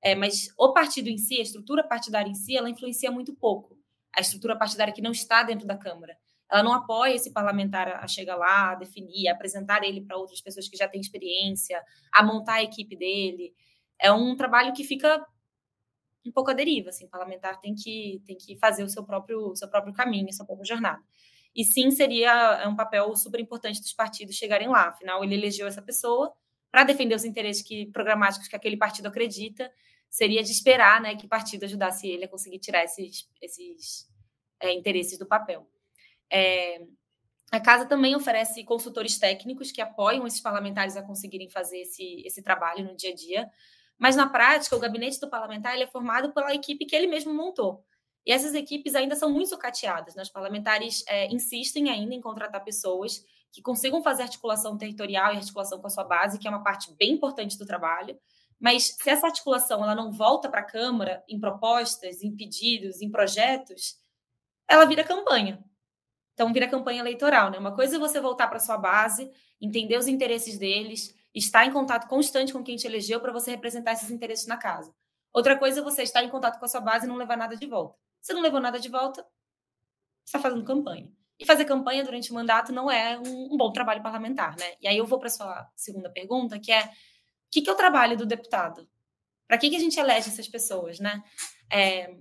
É, 0.00 0.14
mas 0.14 0.48
o 0.58 0.72
partido 0.72 1.08
em 1.08 1.18
si, 1.18 1.38
a 1.38 1.42
estrutura 1.42 1.82
partidária 1.82 2.30
em 2.30 2.34
si, 2.34 2.56
ela 2.56 2.70
influencia 2.70 3.10
muito 3.10 3.34
pouco. 3.34 3.76
A 4.16 4.20
estrutura 4.20 4.56
partidária 4.56 4.92
que 4.92 5.02
não 5.02 5.10
está 5.10 5.42
dentro 5.42 5.66
da 5.66 5.76
Câmara. 5.76 6.16
Ela 6.54 6.62
não 6.62 6.72
apoia 6.72 7.14
esse 7.14 7.32
parlamentar 7.32 7.88
a 7.88 8.06
chegar 8.06 8.36
lá, 8.36 8.70
a 8.70 8.74
definir, 8.76 9.26
a 9.26 9.32
apresentar 9.32 9.82
ele 9.82 10.00
para 10.00 10.16
outras 10.16 10.40
pessoas 10.40 10.68
que 10.68 10.76
já 10.76 10.86
têm 10.86 11.00
experiência, 11.00 11.82
a 12.12 12.22
montar 12.22 12.54
a 12.54 12.62
equipe 12.62 12.94
dele. 12.96 13.52
É 14.00 14.12
um 14.12 14.36
trabalho 14.36 14.72
que 14.72 14.84
fica 14.84 15.20
um 16.24 16.30
pouco 16.30 16.52
a 16.52 16.54
deriva, 16.54 16.90
assim, 16.90 17.06
o 17.06 17.08
parlamentar 17.08 17.60
tem 17.60 17.74
que, 17.74 18.22
tem 18.24 18.36
que 18.36 18.56
fazer 18.56 18.84
o 18.84 18.88
seu 18.88 19.02
próprio, 19.02 19.54
seu 19.56 19.68
próprio 19.68 19.92
caminho, 19.92 20.28
a 20.28 20.32
sua 20.32 20.46
própria 20.46 20.64
jornada. 20.64 21.02
E 21.56 21.64
sim, 21.64 21.90
seria 21.90 22.30
é 22.62 22.68
um 22.68 22.76
papel 22.76 23.16
super 23.16 23.40
importante 23.40 23.80
dos 23.80 23.92
partidos 23.92 24.36
chegarem 24.36 24.68
lá, 24.68 24.90
afinal, 24.90 25.24
ele 25.24 25.34
elegeu 25.34 25.66
essa 25.66 25.82
pessoa 25.82 26.32
para 26.70 26.84
defender 26.84 27.16
os 27.16 27.24
interesses 27.24 27.64
que, 27.64 27.86
programáticos 27.86 28.46
que 28.46 28.54
aquele 28.54 28.76
partido 28.76 29.08
acredita, 29.08 29.68
seria 30.08 30.42
de 30.42 30.52
esperar 30.52 31.00
né, 31.00 31.16
que 31.16 31.26
o 31.26 31.28
partido 31.28 31.64
ajudasse 31.64 32.06
ele 32.06 32.26
a 32.26 32.28
conseguir 32.28 32.60
tirar 32.60 32.84
esses, 32.84 33.28
esses 33.42 34.08
é, 34.60 34.72
interesses 34.72 35.18
do 35.18 35.26
papel. 35.26 35.68
É, 36.30 36.80
a 37.52 37.60
casa 37.60 37.86
também 37.86 38.16
oferece 38.16 38.64
consultores 38.64 39.18
técnicos 39.18 39.70
que 39.70 39.80
apoiam 39.80 40.26
esses 40.26 40.40
parlamentares 40.40 40.96
a 40.96 41.02
conseguirem 41.02 41.48
fazer 41.48 41.80
esse, 41.80 42.22
esse 42.26 42.42
trabalho 42.42 42.84
no 42.84 42.96
dia 42.96 43.10
a 43.10 43.14
dia, 43.14 43.50
mas 43.98 44.16
na 44.16 44.28
prática, 44.28 44.74
o 44.74 44.80
gabinete 44.80 45.20
do 45.20 45.30
parlamentar 45.30 45.78
é 45.80 45.86
formado 45.86 46.32
pela 46.32 46.54
equipe 46.54 46.84
que 46.84 46.96
ele 46.96 47.06
mesmo 47.06 47.32
montou. 47.32 47.84
E 48.26 48.32
essas 48.32 48.54
equipes 48.54 48.94
ainda 48.94 49.14
são 49.14 49.30
muito 49.30 49.50
sucateadas. 49.50 50.14
Né? 50.14 50.22
Os 50.22 50.30
parlamentares 50.30 51.04
é, 51.06 51.32
insistem 51.32 51.90
ainda 51.90 52.14
em 52.14 52.20
contratar 52.20 52.64
pessoas 52.64 53.24
que 53.52 53.62
consigam 53.62 54.02
fazer 54.02 54.24
articulação 54.24 54.76
territorial 54.76 55.32
e 55.32 55.36
articulação 55.36 55.80
com 55.80 55.86
a 55.86 55.90
sua 55.90 56.04
base, 56.04 56.38
que 56.38 56.48
é 56.48 56.50
uma 56.50 56.64
parte 56.64 56.92
bem 56.94 57.12
importante 57.12 57.56
do 57.56 57.66
trabalho. 57.66 58.18
Mas 58.58 58.96
se 59.00 59.10
essa 59.10 59.26
articulação 59.26 59.82
ela 59.82 59.94
não 59.94 60.10
volta 60.10 60.48
para 60.48 60.60
a 60.60 60.64
Câmara 60.64 61.22
em 61.28 61.38
propostas, 61.38 62.22
em 62.22 62.34
pedidos, 62.34 63.00
em 63.00 63.10
projetos, 63.10 63.96
ela 64.66 64.86
vira 64.86 65.04
campanha. 65.04 65.62
Então, 66.34 66.52
vira 66.52 66.68
campanha 66.68 67.00
eleitoral. 67.00 67.50
Né? 67.50 67.58
Uma 67.58 67.74
coisa 67.74 67.96
é 67.96 67.98
você 67.98 68.20
voltar 68.20 68.48
para 68.48 68.58
sua 68.58 68.76
base, 68.76 69.30
entender 69.60 69.96
os 69.96 70.06
interesses 70.06 70.58
deles, 70.58 71.14
estar 71.34 71.64
em 71.64 71.72
contato 71.72 72.08
constante 72.08 72.52
com 72.52 72.62
quem 72.62 72.76
te 72.76 72.86
elegeu 72.86 73.20
para 73.20 73.32
você 73.32 73.52
representar 73.52 73.92
esses 73.92 74.10
interesses 74.10 74.46
na 74.46 74.56
casa. 74.56 74.94
Outra 75.32 75.58
coisa 75.58 75.80
é 75.80 75.82
você 75.82 76.02
estar 76.02 76.22
em 76.22 76.28
contato 76.28 76.58
com 76.58 76.64
a 76.64 76.68
sua 76.68 76.80
base 76.80 77.06
e 77.06 77.08
não 77.08 77.16
levar 77.16 77.36
nada 77.36 77.56
de 77.56 77.66
volta. 77.66 77.96
Se 78.20 78.32
não 78.32 78.40
levou 78.40 78.60
nada 78.60 78.78
de 78.78 78.88
volta, 78.88 79.26
está 80.24 80.38
fazendo 80.38 80.64
campanha. 80.64 81.10
E 81.38 81.44
fazer 81.44 81.64
campanha 81.64 82.04
durante 82.04 82.30
o 82.30 82.34
mandato 82.34 82.72
não 82.72 82.90
é 82.90 83.18
um, 83.18 83.54
um 83.54 83.56
bom 83.56 83.72
trabalho 83.72 84.02
parlamentar, 84.02 84.56
né? 84.56 84.74
E 84.80 84.86
aí 84.86 84.96
eu 84.96 85.04
vou 85.04 85.18
para 85.18 85.26
a 85.26 85.30
sua 85.30 85.70
segunda 85.74 86.08
pergunta, 86.08 86.58
que 86.58 86.70
é 86.70 86.84
o 86.84 86.90
que, 87.50 87.62
que 87.62 87.70
é 87.70 87.72
o 87.72 87.76
trabalho 87.76 88.16
do 88.16 88.24
deputado? 88.24 88.88
Para 89.46 89.58
que, 89.58 89.68
que 89.68 89.76
a 89.76 89.80
gente 89.80 89.98
elege 89.98 90.28
essas 90.28 90.48
pessoas, 90.48 91.00
né? 91.00 91.22
É, 91.70 92.16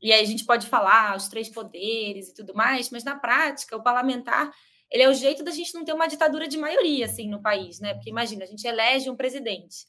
e 0.00 0.12
aí 0.12 0.22
a 0.22 0.26
gente 0.26 0.44
pode 0.44 0.66
falar 0.66 1.16
os 1.16 1.28
três 1.28 1.48
poderes 1.48 2.28
e 2.28 2.34
tudo 2.34 2.54
mais, 2.54 2.90
mas 2.90 3.04
na 3.04 3.16
prática, 3.16 3.76
o 3.76 3.82
parlamentar 3.82 4.50
ele 4.90 5.04
é 5.04 5.08
o 5.08 5.14
jeito 5.14 5.44
da 5.44 5.52
gente 5.52 5.72
não 5.72 5.84
ter 5.84 5.92
uma 5.92 6.08
ditadura 6.08 6.48
de 6.48 6.58
maioria 6.58 7.06
assim 7.06 7.28
no 7.28 7.40
país, 7.40 7.78
né? 7.78 7.94
Porque 7.94 8.10
imagina, 8.10 8.44
a 8.44 8.46
gente 8.46 8.66
elege 8.66 9.08
um 9.08 9.16
presidente. 9.16 9.86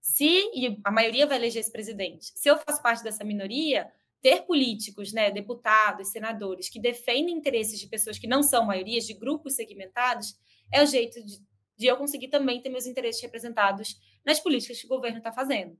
Se 0.00 0.24
e 0.54 0.80
a 0.82 0.90
maioria 0.90 1.26
vai 1.26 1.36
eleger 1.36 1.60
esse 1.60 1.70
presidente. 1.70 2.32
Se 2.34 2.48
eu 2.48 2.56
faço 2.56 2.82
parte 2.82 3.04
dessa 3.04 3.24
minoria, 3.24 3.90
ter 4.22 4.42
políticos, 4.42 5.12
né, 5.12 5.30
deputados, 5.30 6.08
senadores 6.08 6.68
que 6.68 6.80
defendem 6.80 7.36
interesses 7.36 7.78
de 7.78 7.86
pessoas 7.86 8.18
que 8.18 8.26
não 8.26 8.42
são 8.42 8.64
maiorias, 8.64 9.06
de 9.06 9.14
grupos 9.14 9.54
segmentados, 9.54 10.34
é 10.72 10.82
o 10.82 10.86
jeito 10.86 11.22
de, 11.22 11.38
de 11.76 11.86
eu 11.86 11.96
conseguir 11.96 12.28
também 12.28 12.60
ter 12.60 12.70
meus 12.70 12.86
interesses 12.86 13.20
representados 13.20 13.96
nas 14.24 14.40
políticas 14.40 14.80
que 14.80 14.86
o 14.86 14.88
governo 14.88 15.18
está 15.18 15.30
fazendo. 15.30 15.78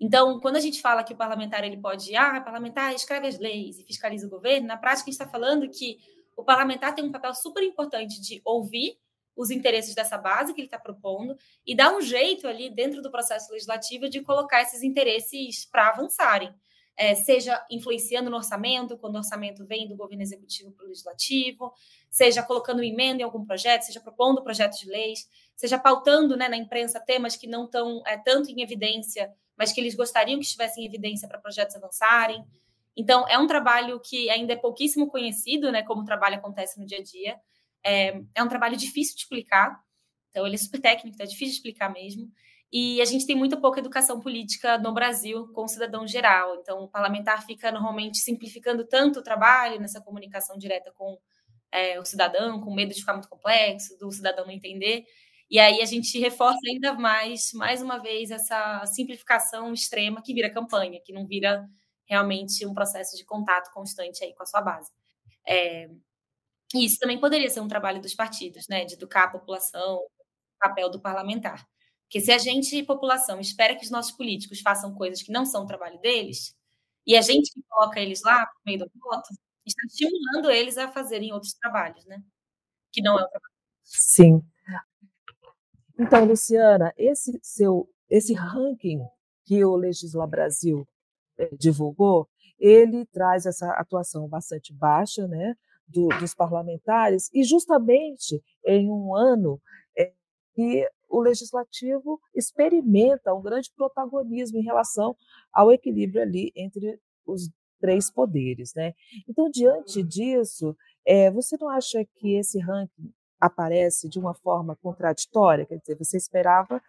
Então, 0.00 0.40
quando 0.40 0.56
a 0.56 0.60
gente 0.60 0.80
fala 0.80 1.04
que 1.04 1.12
o 1.12 1.16
parlamentar 1.16 1.62
ele 1.62 1.76
pode, 1.76 2.16
ah, 2.16 2.40
parlamentar 2.40 2.94
escreve 2.94 3.26
as 3.26 3.38
leis 3.38 3.78
e 3.78 3.84
fiscaliza 3.84 4.26
o 4.26 4.30
governo, 4.30 4.66
na 4.66 4.78
prática 4.78 5.02
a 5.02 5.12
gente 5.12 5.20
está 5.20 5.28
falando 5.28 5.68
que 5.68 5.98
o 6.34 6.42
parlamentar 6.42 6.94
tem 6.94 7.04
um 7.04 7.12
papel 7.12 7.34
super 7.34 7.62
importante 7.62 8.18
de 8.18 8.40
ouvir 8.42 8.98
os 9.36 9.50
interesses 9.50 9.94
dessa 9.94 10.16
base 10.16 10.54
que 10.54 10.60
ele 10.60 10.66
está 10.66 10.78
propondo 10.78 11.36
e 11.66 11.74
dar 11.74 11.94
um 11.94 12.00
jeito 12.00 12.48
ali 12.48 12.70
dentro 12.70 13.02
do 13.02 13.10
processo 13.10 13.52
legislativo 13.52 14.08
de 14.08 14.22
colocar 14.22 14.62
esses 14.62 14.82
interesses 14.82 15.66
para 15.66 15.88
avançarem. 15.88 16.52
É, 16.96 17.14
seja 17.14 17.64
influenciando 17.70 18.28
no 18.28 18.36
orçamento, 18.36 18.98
quando 18.98 19.14
o 19.14 19.18
orçamento 19.18 19.64
vem 19.64 19.88
do 19.88 19.96
governo 19.96 20.22
executivo 20.22 20.70
para 20.72 20.84
o 20.84 20.88
legislativo, 20.88 21.72
seja 22.10 22.42
colocando 22.42 22.82
emenda 22.82 23.22
em 23.22 23.24
algum 23.24 23.42
projeto, 23.42 23.82
seja 23.82 24.00
propondo 24.00 24.42
projetos 24.42 24.78
de 24.78 24.86
leis, 24.86 25.26
seja 25.56 25.78
pautando 25.78 26.36
né, 26.36 26.46
na 26.46 26.58
imprensa 26.58 27.00
temas 27.00 27.36
que 27.36 27.46
não 27.46 27.64
estão 27.64 28.02
é, 28.06 28.18
tanto 28.18 28.50
em 28.50 28.60
evidência, 28.60 29.32
mas 29.60 29.74
que 29.74 29.80
eles 29.82 29.94
gostariam 29.94 30.38
que 30.38 30.46
estivessem 30.46 30.82
em 30.82 30.86
evidência 30.86 31.28
para 31.28 31.38
projetos 31.38 31.76
avançarem. 31.76 32.42
Então, 32.96 33.28
é 33.28 33.38
um 33.38 33.46
trabalho 33.46 34.00
que 34.00 34.30
ainda 34.30 34.54
é 34.54 34.56
pouquíssimo 34.56 35.10
conhecido, 35.10 35.70
né, 35.70 35.82
como 35.82 36.00
o 36.00 36.04
trabalho 36.06 36.36
acontece 36.36 36.80
no 36.80 36.86
dia 36.86 36.96
a 36.96 37.02
dia. 37.02 37.38
É, 37.84 38.22
é 38.34 38.42
um 38.42 38.48
trabalho 38.48 38.74
difícil 38.74 39.14
de 39.14 39.20
explicar, 39.20 39.78
então 40.30 40.46
ele 40.46 40.54
é 40.54 40.58
super 40.58 40.80
técnico, 40.80 41.14
então 41.14 41.26
é 41.26 41.28
difícil 41.28 41.52
de 41.52 41.56
explicar 41.56 41.92
mesmo. 41.92 42.26
E 42.72 43.02
a 43.02 43.04
gente 43.04 43.26
tem 43.26 43.36
muito 43.36 43.60
pouca 43.60 43.80
educação 43.80 44.18
política 44.18 44.78
no 44.78 44.94
Brasil 44.94 45.48
com 45.48 45.64
o 45.64 45.68
cidadão 45.68 46.06
geral. 46.06 46.56
Então, 46.56 46.84
o 46.84 46.88
parlamentar 46.88 47.44
fica 47.44 47.70
normalmente 47.70 48.16
simplificando 48.16 48.86
tanto 48.86 49.18
o 49.20 49.22
trabalho 49.22 49.78
nessa 49.78 50.00
comunicação 50.00 50.56
direta 50.56 50.90
com 50.92 51.18
é, 51.70 52.00
o 52.00 52.04
cidadão, 52.06 52.62
com 52.62 52.74
medo 52.74 52.94
de 52.94 53.00
ficar 53.00 53.12
muito 53.12 53.28
complexo, 53.28 53.98
do 53.98 54.10
cidadão 54.10 54.46
não 54.46 54.52
entender. 54.52 55.04
E 55.50 55.58
aí 55.58 55.80
a 55.82 55.84
gente 55.84 56.18
reforça 56.20 56.60
ainda 56.68 56.94
mais, 56.94 57.52
mais 57.54 57.82
uma 57.82 57.98
vez, 57.98 58.30
essa 58.30 58.84
simplificação 58.86 59.72
extrema 59.74 60.22
que 60.22 60.32
vira 60.32 60.50
campanha, 60.52 61.00
que 61.04 61.12
não 61.12 61.26
vira 61.26 61.68
realmente 62.06 62.64
um 62.66 62.74
processo 62.74 63.16
de 63.16 63.24
contato 63.24 63.72
constante 63.72 64.22
aí 64.24 64.34
com 64.34 64.42
a 64.44 64.46
sua 64.46 64.60
base. 64.62 64.90
É, 65.46 65.88
isso 66.74 66.98
também 67.00 67.20
poderia 67.20 67.50
ser 67.50 67.60
um 67.60 67.68
trabalho 67.68 68.00
dos 68.02 68.14
partidos, 68.14 68.68
né, 68.68 68.84
de 68.84 68.94
educar 68.94 69.24
a 69.24 69.30
população, 69.30 70.00
papel 70.60 70.90
do 70.90 71.00
parlamentar. 71.00 71.66
Porque 72.04 72.20
se 72.20 72.32
a 72.32 72.38
gente, 72.38 72.82
população, 72.84 73.40
espera 73.40 73.76
que 73.76 73.84
os 73.84 73.90
nossos 73.90 74.12
políticos 74.12 74.60
façam 74.60 74.94
coisas 74.94 75.22
que 75.22 75.32
não 75.32 75.46
são 75.46 75.64
o 75.64 75.66
trabalho 75.66 76.00
deles, 76.00 76.56
e 77.06 77.16
a 77.16 77.22
gente 77.22 77.52
que 77.52 77.62
coloca 77.68 78.00
eles 78.00 78.22
lá 78.22 78.46
por 78.46 78.60
meio 78.66 78.78
do 78.80 78.90
voto, 79.00 79.28
está 79.66 79.82
estimulando 79.86 80.50
eles 80.50 80.78
a 80.78 80.88
fazerem 80.92 81.32
outros 81.32 81.54
trabalhos, 81.54 82.04
né? 82.06 82.22
Que 82.92 83.02
não 83.02 83.14
é 83.18 83.24
o 83.24 83.28
trabalho. 83.28 83.54
Sim. 83.84 84.42
Então, 86.00 86.24
Luciana, 86.24 86.94
esse 86.96 87.38
seu 87.42 87.86
esse 88.08 88.32
ranking 88.32 89.00
que 89.44 89.62
o 89.64 89.76
Legisla 89.76 90.26
Brasil 90.26 90.88
eh, 91.38 91.50
divulgou, 91.58 92.26
ele 92.58 93.04
traz 93.06 93.44
essa 93.44 93.70
atuação 93.74 94.26
bastante 94.26 94.72
baixa, 94.72 95.28
né, 95.28 95.54
do, 95.86 96.08
dos 96.18 96.34
parlamentares 96.34 97.28
e 97.34 97.44
justamente 97.44 98.42
em 98.64 98.90
um 98.90 99.14
ano 99.14 99.60
é, 99.96 100.12
que 100.54 100.88
o 101.08 101.20
legislativo 101.20 102.18
experimenta 102.34 103.34
um 103.34 103.42
grande 103.42 103.70
protagonismo 103.76 104.58
em 104.58 104.64
relação 104.64 105.14
ao 105.52 105.70
equilíbrio 105.70 106.22
ali 106.22 106.50
entre 106.56 106.98
os 107.26 107.50
três 107.78 108.10
poderes, 108.10 108.72
né? 108.74 108.94
Então, 109.28 109.50
diante 109.50 110.02
disso, 110.02 110.76
é, 111.04 111.30
você 111.30 111.56
não 111.60 111.68
acha 111.68 112.04
que 112.14 112.36
esse 112.36 112.58
ranking 112.58 113.12
aparece 113.40 114.08
de 114.08 114.18
uma 114.18 114.34
forma 114.34 114.76
contraditória? 114.76 115.66
Quer 115.66 115.78
dizer, 115.78 115.96
você 115.96 116.16
esperava, 116.16 116.82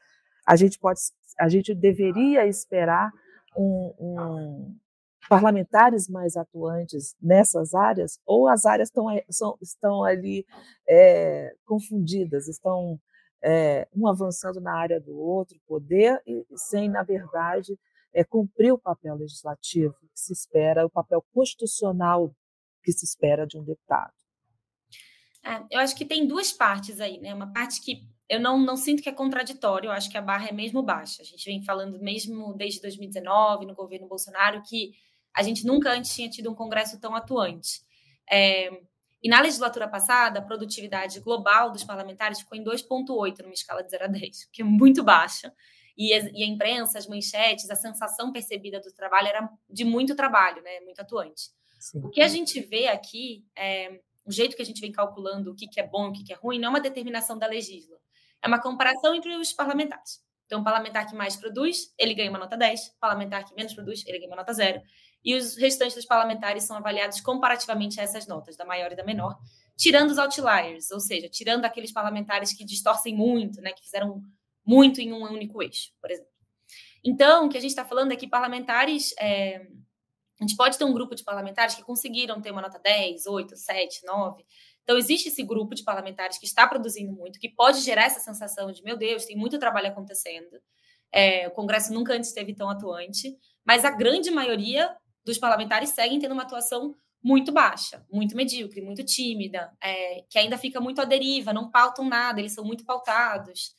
a 0.45 0.55
gente 0.55 0.77
pode, 0.79 0.99
a 1.39 1.47
gente 1.47 1.73
deveria 1.73 2.45
esperar 2.45 3.11
um, 3.55 3.93
um 3.99 4.75
parlamentares 5.29 6.09
mais 6.09 6.35
atuantes 6.35 7.15
nessas 7.21 7.73
áreas, 7.73 8.19
ou 8.25 8.47
as 8.47 8.65
áreas 8.65 8.89
estão, 8.89 9.05
são, 9.29 9.57
estão 9.61 10.03
ali 10.03 10.45
é, 10.87 11.53
confundidas, 11.65 12.47
estão 12.47 12.99
é, 13.41 13.87
um 13.95 14.07
avançando 14.07 14.59
na 14.59 14.73
área 14.73 14.99
do 14.99 15.17
outro, 15.17 15.57
poder, 15.67 16.21
e 16.25 16.45
sem, 16.55 16.89
na 16.89 17.03
verdade, 17.03 17.77
é, 18.13 18.23
cumprir 18.23 18.73
o 18.73 18.77
papel 18.77 19.15
legislativo 19.15 19.95
que 20.13 20.19
se 20.19 20.33
espera, 20.33 20.85
o 20.85 20.89
papel 20.89 21.23
constitucional 21.33 22.33
que 22.83 22.91
se 22.91 23.05
espera 23.05 23.45
de 23.45 23.57
um 23.57 23.63
deputado. 23.63 24.11
É, 25.43 25.63
eu 25.71 25.79
acho 25.79 25.95
que 25.95 26.05
tem 26.05 26.27
duas 26.27 26.51
partes 26.51 26.99
aí, 26.99 27.19
né? 27.19 27.33
Uma 27.33 27.51
parte 27.51 27.81
que 27.81 28.05
eu 28.29 28.39
não, 28.39 28.57
não 28.57 28.77
sinto 28.77 29.03
que 29.03 29.09
é 29.09 29.11
contraditório, 29.11 29.87
eu 29.87 29.91
acho 29.91 30.09
que 30.09 30.17
a 30.17 30.21
barra 30.21 30.47
é 30.47 30.53
mesmo 30.53 30.81
baixa. 30.81 31.21
A 31.21 31.25
gente 31.25 31.43
vem 31.43 31.61
falando 31.61 31.99
mesmo 31.99 32.53
desde 32.53 32.79
2019, 32.81 33.65
no 33.65 33.75
governo 33.75 34.07
Bolsonaro, 34.07 34.61
que 34.63 34.93
a 35.33 35.43
gente 35.43 35.65
nunca 35.65 35.91
antes 35.91 36.15
tinha 36.15 36.29
tido 36.29 36.49
um 36.49 36.55
Congresso 36.55 36.99
tão 36.99 37.15
atuante. 37.15 37.81
É, 38.31 38.71
e 39.21 39.29
na 39.29 39.39
legislatura 39.39 39.87
passada, 39.87 40.39
a 40.39 40.41
produtividade 40.41 41.19
global 41.19 41.71
dos 41.71 41.83
parlamentares 41.83 42.39
ficou 42.39 42.57
em 42.57 42.63
2,8 42.63 43.39
numa 43.41 43.53
escala 43.53 43.83
de 43.83 43.91
0 43.91 44.05
a 44.05 44.07
10, 44.07 44.45
que 44.51 44.61
é 44.61 44.65
muito 44.65 45.03
baixa. 45.03 45.53
E 45.97 46.13
a, 46.13 46.19
e 46.33 46.43
a, 46.43 46.47
imprensa, 46.47 46.97
as 46.97 47.07
manchetes, 47.07 47.69
a 47.69 47.75
sensação 47.75 48.31
percebida 48.31 48.79
do 48.79 48.91
trabalho 48.93 49.27
era 49.27 49.49
de 49.69 49.83
muito 49.83 50.15
trabalho, 50.15 50.63
né? 50.63 50.79
muito 50.79 50.99
atuante. 50.99 51.49
Sim. 51.79 51.99
O 52.03 52.09
que 52.09 52.21
a 52.21 52.27
gente 52.27 52.59
vê 52.61 52.87
aqui, 52.87 53.45
é, 53.55 53.99
o 54.25 54.31
jeito 54.31 54.55
que 54.55 54.61
a 54.61 54.65
gente 54.65 54.81
vem 54.81 54.91
calculando 54.91 55.51
o 55.51 55.55
que, 55.55 55.67
que 55.67 55.79
é 55.79 55.87
bom 55.87 56.07
e 56.07 56.09
o 56.09 56.13
que, 56.13 56.23
que 56.23 56.33
é 56.33 56.35
ruim, 56.35 56.59
não 56.59 56.67
é 56.67 56.69
uma 56.69 56.81
determinação 56.81 57.37
da 57.37 57.47
legisla. 57.47 57.97
É 58.41 58.47
uma 58.47 58.61
comparação 58.61 59.13
entre 59.15 59.35
os 59.35 59.53
parlamentares. 59.53 60.19
Então, 60.45 60.61
o 60.61 60.63
parlamentar 60.63 61.07
que 61.07 61.15
mais 61.15 61.35
produz, 61.35 61.93
ele 61.97 62.13
ganha 62.13 62.29
uma 62.29 62.39
nota 62.39 62.57
10. 62.57 62.87
O 62.87 62.99
parlamentar 62.99 63.45
que 63.45 63.55
menos 63.55 63.73
produz, 63.73 64.05
ele 64.05 64.17
ganha 64.19 64.29
uma 64.29 64.37
nota 64.37 64.53
0 64.53 64.81
e 65.23 65.35
os 65.35 65.55
restantes 65.55 65.95
dos 65.95 66.05
parlamentares 66.05 66.63
são 66.63 66.77
avaliados 66.77 67.21
comparativamente 67.21 67.99
a 67.99 68.03
essas 68.03 68.27
notas, 68.27 68.57
da 68.57 68.65
maior 68.65 68.91
e 68.91 68.95
da 68.95 69.03
menor, 69.03 69.37
tirando 69.77 70.11
os 70.11 70.17
outliers, 70.17 70.89
ou 70.91 70.99
seja, 70.99 71.29
tirando 71.29 71.65
aqueles 71.65 71.91
parlamentares 71.91 72.53
que 72.53 72.65
distorcem 72.65 73.15
muito, 73.15 73.61
né, 73.61 73.71
que 73.71 73.83
fizeram 73.83 74.21
muito 74.65 74.99
em 74.99 75.13
um 75.13 75.21
único 75.23 75.61
eixo, 75.61 75.91
por 76.01 76.09
exemplo. 76.09 76.31
Então, 77.03 77.45
o 77.45 77.49
que 77.49 77.57
a 77.57 77.61
gente 77.61 77.71
está 77.71 77.85
falando 77.85 78.11
é 78.11 78.15
que 78.15 78.27
parlamentares. 78.27 79.13
É, 79.19 79.67
a 80.41 80.43
gente 80.43 80.57
pode 80.57 80.75
ter 80.75 80.83
um 80.83 80.91
grupo 80.91 81.13
de 81.13 81.23
parlamentares 81.23 81.75
que 81.75 81.83
conseguiram 81.83 82.41
ter 82.41 82.49
uma 82.49 82.63
nota 82.63 82.79
10, 82.79 83.27
8, 83.27 83.55
7, 83.55 84.03
9. 84.03 84.43
Então, 84.81 84.97
existe 84.97 85.29
esse 85.29 85.43
grupo 85.43 85.75
de 85.75 85.83
parlamentares 85.83 86.39
que 86.39 86.47
está 86.47 86.67
produzindo 86.67 87.13
muito, 87.13 87.39
que 87.39 87.47
pode 87.47 87.79
gerar 87.81 88.05
essa 88.05 88.19
sensação 88.19 88.71
de, 88.71 88.81
meu 88.81 88.97
Deus, 88.97 89.25
tem 89.25 89.37
muito 89.37 89.59
trabalho 89.59 89.89
acontecendo. 89.89 90.59
É, 91.11 91.47
o 91.47 91.51
Congresso 91.51 91.93
nunca 91.93 92.13
antes 92.13 92.29
esteve 92.29 92.55
tão 92.55 92.71
atuante, 92.71 93.37
mas 93.63 93.85
a 93.85 93.91
grande 93.91 94.31
maioria 94.31 94.91
dos 95.23 95.37
parlamentares 95.37 95.91
seguem 95.91 96.17
tendo 96.17 96.31
uma 96.31 96.41
atuação 96.41 96.95
muito 97.23 97.51
baixa, 97.51 98.03
muito 98.11 98.35
medíocre, 98.35 98.81
muito 98.81 99.05
tímida, 99.05 99.71
é, 99.79 100.23
que 100.27 100.39
ainda 100.39 100.57
fica 100.57 100.81
muito 100.81 100.99
à 100.99 101.05
deriva, 101.05 101.53
não 101.53 101.69
pautam 101.69 102.09
nada, 102.09 102.39
eles 102.39 102.53
são 102.53 102.65
muito 102.65 102.83
pautados. 102.83 103.75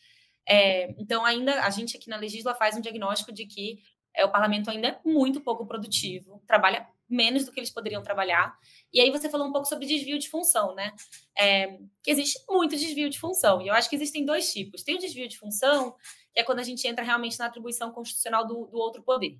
É, 0.48 0.94
então, 0.96 1.24
ainda 1.24 1.64
a 1.64 1.70
gente 1.70 1.96
aqui 1.96 2.08
na 2.08 2.16
Legisla 2.16 2.54
faz 2.54 2.76
um 2.76 2.80
diagnóstico 2.80 3.32
de 3.32 3.46
que 3.46 3.80
é, 4.14 4.24
o 4.24 4.30
parlamento 4.30 4.70
ainda 4.70 4.88
é 4.88 5.00
muito 5.04 5.40
pouco 5.40 5.66
produtivo, 5.66 6.42
trabalha 6.46 6.88
menos 7.08 7.44
do 7.44 7.52
que 7.52 7.60
eles 7.60 7.70
poderiam 7.70 8.02
trabalhar. 8.02 8.56
E 8.92 9.00
aí 9.00 9.10
você 9.10 9.28
falou 9.28 9.46
um 9.46 9.52
pouco 9.52 9.68
sobre 9.68 9.86
desvio 9.86 10.18
de 10.18 10.28
função, 10.28 10.74
né? 10.74 10.92
É, 11.38 11.78
que 12.02 12.10
existe 12.10 12.42
muito 12.48 12.76
desvio 12.76 13.10
de 13.10 13.18
função. 13.18 13.60
E 13.60 13.68
eu 13.68 13.74
acho 13.74 13.88
que 13.88 13.96
existem 13.96 14.24
dois 14.24 14.50
tipos. 14.50 14.82
Tem 14.82 14.94
o 14.94 14.98
desvio 14.98 15.28
de 15.28 15.38
função, 15.38 15.94
que 16.32 16.40
é 16.40 16.42
quando 16.42 16.60
a 16.60 16.62
gente 16.62 16.86
entra 16.86 17.04
realmente 17.04 17.38
na 17.38 17.46
atribuição 17.46 17.92
constitucional 17.92 18.46
do, 18.46 18.66
do 18.66 18.78
outro 18.78 19.02
poder. 19.02 19.38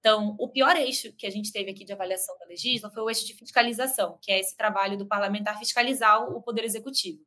Então, 0.00 0.36
o 0.38 0.48
pior 0.50 0.76
eixo 0.76 1.14
que 1.16 1.26
a 1.26 1.30
gente 1.30 1.50
teve 1.50 1.70
aqui 1.70 1.82
de 1.82 1.94
avaliação 1.94 2.36
da 2.38 2.44
legisla 2.44 2.90
foi 2.90 3.02
o 3.02 3.08
eixo 3.08 3.26
de 3.26 3.32
fiscalização, 3.32 4.18
que 4.20 4.30
é 4.30 4.38
esse 4.38 4.54
trabalho 4.54 4.98
do 4.98 5.06
parlamentar 5.06 5.58
fiscalizar 5.58 6.22
o 6.22 6.42
poder 6.42 6.62
executivo. 6.62 7.24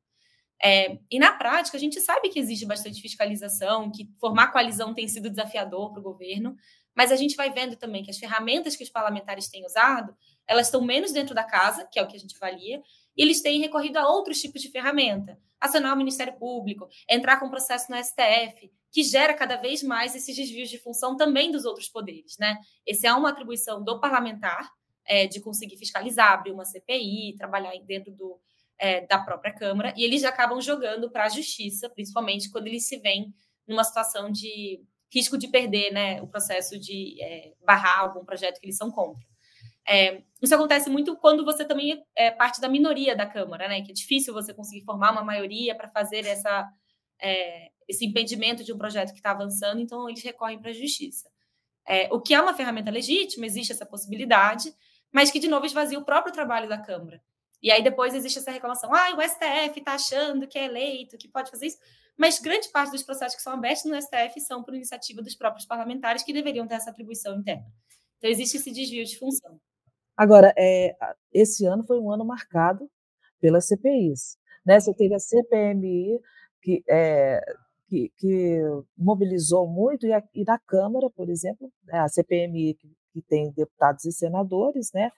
É, 0.62 1.00
e 1.10 1.18
na 1.20 1.34
prática, 1.34 1.76
a 1.76 1.80
gente 1.80 2.00
sabe 2.00 2.30
que 2.30 2.40
existe 2.40 2.66
bastante 2.68 3.02
fiscalização, 3.02 3.92
que 3.92 4.10
formar 4.20 4.52
coalizão 4.52 4.94
tem 4.94 5.08
sido 5.08 5.30
desafiador 5.30 5.92
para 5.92 6.00
o 6.00 6.04
governo, 6.04 6.56
mas 6.98 7.12
a 7.12 7.16
gente 7.16 7.36
vai 7.36 7.54
vendo 7.54 7.76
também 7.76 8.02
que 8.02 8.10
as 8.10 8.18
ferramentas 8.18 8.76
que 8.76 8.84
os 8.84 8.90
parlamentares 8.90 9.48
têm 9.48 9.64
usado, 9.64 10.18
elas 10.48 10.66
estão 10.66 10.82
menos 10.82 11.12
dentro 11.12 11.36
da 11.36 11.44
casa, 11.44 11.86
que 11.86 12.00
é 12.00 12.02
o 12.02 12.08
que 12.08 12.18
a 12.18 12.20
gente 12.20 12.36
avalia, 12.36 12.82
e 13.16 13.22
eles 13.22 13.40
têm 13.40 13.62
recorrido 13.62 13.98
a 13.98 14.10
outros 14.10 14.42
tipos 14.42 14.64
de 14.64 14.72
ferramenta. 14.72 15.40
Acionar 15.62 15.94
o 15.94 15.98
Ministério 15.98 16.36
Público, 16.40 16.90
entrar 17.08 17.40
com 17.40 17.52
processo 17.52 17.92
no 17.92 18.04
STF, 18.04 18.72
que 18.92 19.04
gera 19.04 19.36
cada 19.36 19.58
vez 19.58 19.84
mais 19.84 20.16
esses 20.16 20.36
desvios 20.36 20.72
de 20.72 20.80
função 20.80 21.16
também 21.16 21.52
dos 21.52 21.66
outros 21.66 21.88
poderes, 21.88 22.36
né? 22.40 22.58
Essa 22.88 23.10
é 23.10 23.14
uma 23.14 23.30
atribuição 23.30 23.84
do 23.84 24.00
parlamentar 24.00 24.68
é, 25.06 25.28
de 25.28 25.40
conseguir 25.40 25.78
fiscalizar, 25.78 26.32
abrir 26.32 26.52
uma 26.52 26.66
CPI, 26.66 27.36
trabalhar 27.38 27.74
dentro 27.86 28.12
do, 28.12 28.40
é, 28.80 29.06
da 29.06 29.20
própria 29.20 29.54
Câmara, 29.54 29.94
e 29.96 30.04
eles 30.04 30.24
acabam 30.24 30.60
jogando 30.60 31.12
para 31.12 31.26
a 31.26 31.30
justiça, 31.30 31.92
principalmente 31.92 32.50
quando 32.50 32.66
eles 32.66 32.88
se 32.88 32.98
veem 32.98 33.32
numa 33.68 33.84
situação 33.84 34.32
de 34.32 34.82
risco 35.14 35.38
de 35.38 35.48
perder 35.48 35.92
né, 35.92 36.22
o 36.22 36.28
processo 36.28 36.80
de 36.80 37.22
é, 37.22 37.54
barrar 37.66 38.00
algum 38.00 38.26
projeto 38.26 38.60
que 38.60 38.66
eles 38.66 38.78
são 38.78 38.92
contra. 38.92 39.26
É, 39.88 40.22
isso 40.42 40.54
acontece 40.54 40.90
muito 40.90 41.16
quando 41.16 41.46
você 41.46 41.64
também 41.64 42.04
é 42.16 42.30
parte 42.30 42.60
da 42.60 42.68
minoria 42.68 43.16
da 43.16 43.26
Câmara, 43.26 43.70
né? 43.70 43.82
Que 43.82 43.92
é 43.92 43.94
difícil 43.94 44.34
você 44.34 44.54
conseguir 44.54 44.84
formar 44.84 45.12
uma 45.12 45.24
maioria 45.24 45.74
para 45.74 45.88
fazer 45.88 46.26
essa, 46.26 46.68
é, 47.22 47.70
esse 47.88 48.06
impedimento 48.06 48.66
de 48.66 48.74
um 48.74 48.78
projeto 48.78 49.12
que 49.12 49.20
está 49.20 49.32
avançando, 49.32 49.80
então 49.80 50.10
eles 50.10 50.22
recorrem 50.22 50.60
para 50.60 50.72
a 50.72 50.74
justiça. 50.74 51.30
É, 51.88 52.14
o 52.14 52.20
que 52.20 52.34
é 52.34 52.42
uma 52.42 52.54
ferramenta 52.54 52.92
legítima, 52.92 53.46
existe 53.46 53.72
essa 53.72 53.86
possibilidade, 53.86 54.74
mas 55.10 55.32
que, 55.32 55.40
de 55.40 55.48
novo, 55.48 55.66
esvazia 55.66 55.98
o 55.98 56.04
próprio 56.04 56.34
trabalho 56.34 56.68
da 56.68 56.78
Câmara. 56.78 57.22
E 57.64 57.72
aí 57.72 57.82
depois 57.82 58.14
existe 58.14 58.40
essa 58.40 58.52
reclamação, 58.52 58.94
ah, 58.94 59.16
o 59.16 59.22
STF 59.22 59.80
está 59.80 59.94
achando 59.94 60.48
que 60.48 60.60
é 60.60 60.66
eleito, 60.66 61.18
que 61.18 61.30
pode 61.30 61.50
fazer 61.50 61.68
isso, 61.68 61.78
mas 62.18 62.40
grande 62.40 62.70
parte 62.70 62.92
dos 62.92 63.04
processos 63.04 63.36
que 63.36 63.42
são 63.42 63.54
abertos 63.54 63.86
no 63.86 64.02
STF 64.02 64.42
são 64.42 64.64
por 64.64 64.74
iniciativa 64.74 65.22
dos 65.22 65.36
próprios 65.36 65.66
parlamentares 65.66 66.24
que 66.24 66.34
deveriam 66.34 66.68
ter 66.68 66.76
essa 66.76 66.90
atribuição 66.90 67.38
interna. 67.38 67.66
Então 68.18 68.30
existe 68.30 68.58
esse 68.58 68.72
desvio 68.72 69.06
de 69.06 69.18
função. 69.18 69.60
Agora, 70.16 70.52
é, 70.58 70.96
esse 71.32 71.66
ano 71.66 71.84
foi 71.84 72.00
um 72.00 72.12
ano 72.12 72.26
marcado 72.26 72.90
pelas 73.40 73.68
CPIs. 73.68 74.38
Né? 74.66 74.80
Você 74.80 74.94
teve 74.94 75.14
a 75.14 75.20
CPMI, 75.20 76.20
que, 76.62 76.84
é, 76.90 77.40
que, 77.88 78.12
que 78.18 78.62
mobilizou 78.98 79.68
muito, 79.68 80.08
e, 80.08 80.14
a, 80.14 80.24
e 80.34 80.44
na 80.44 80.58
Câmara, 80.58 81.10
por 81.12 81.30
exemplo, 81.30 81.72
né, 81.86 82.00
a 82.00 82.08
CPMI, 82.08 82.74
que, 82.74 82.92
que 83.14 83.22
tem 83.22 83.52
deputados 83.52 84.06
e 84.06 84.12
senadores, 84.12 84.92
né, 84.92 85.12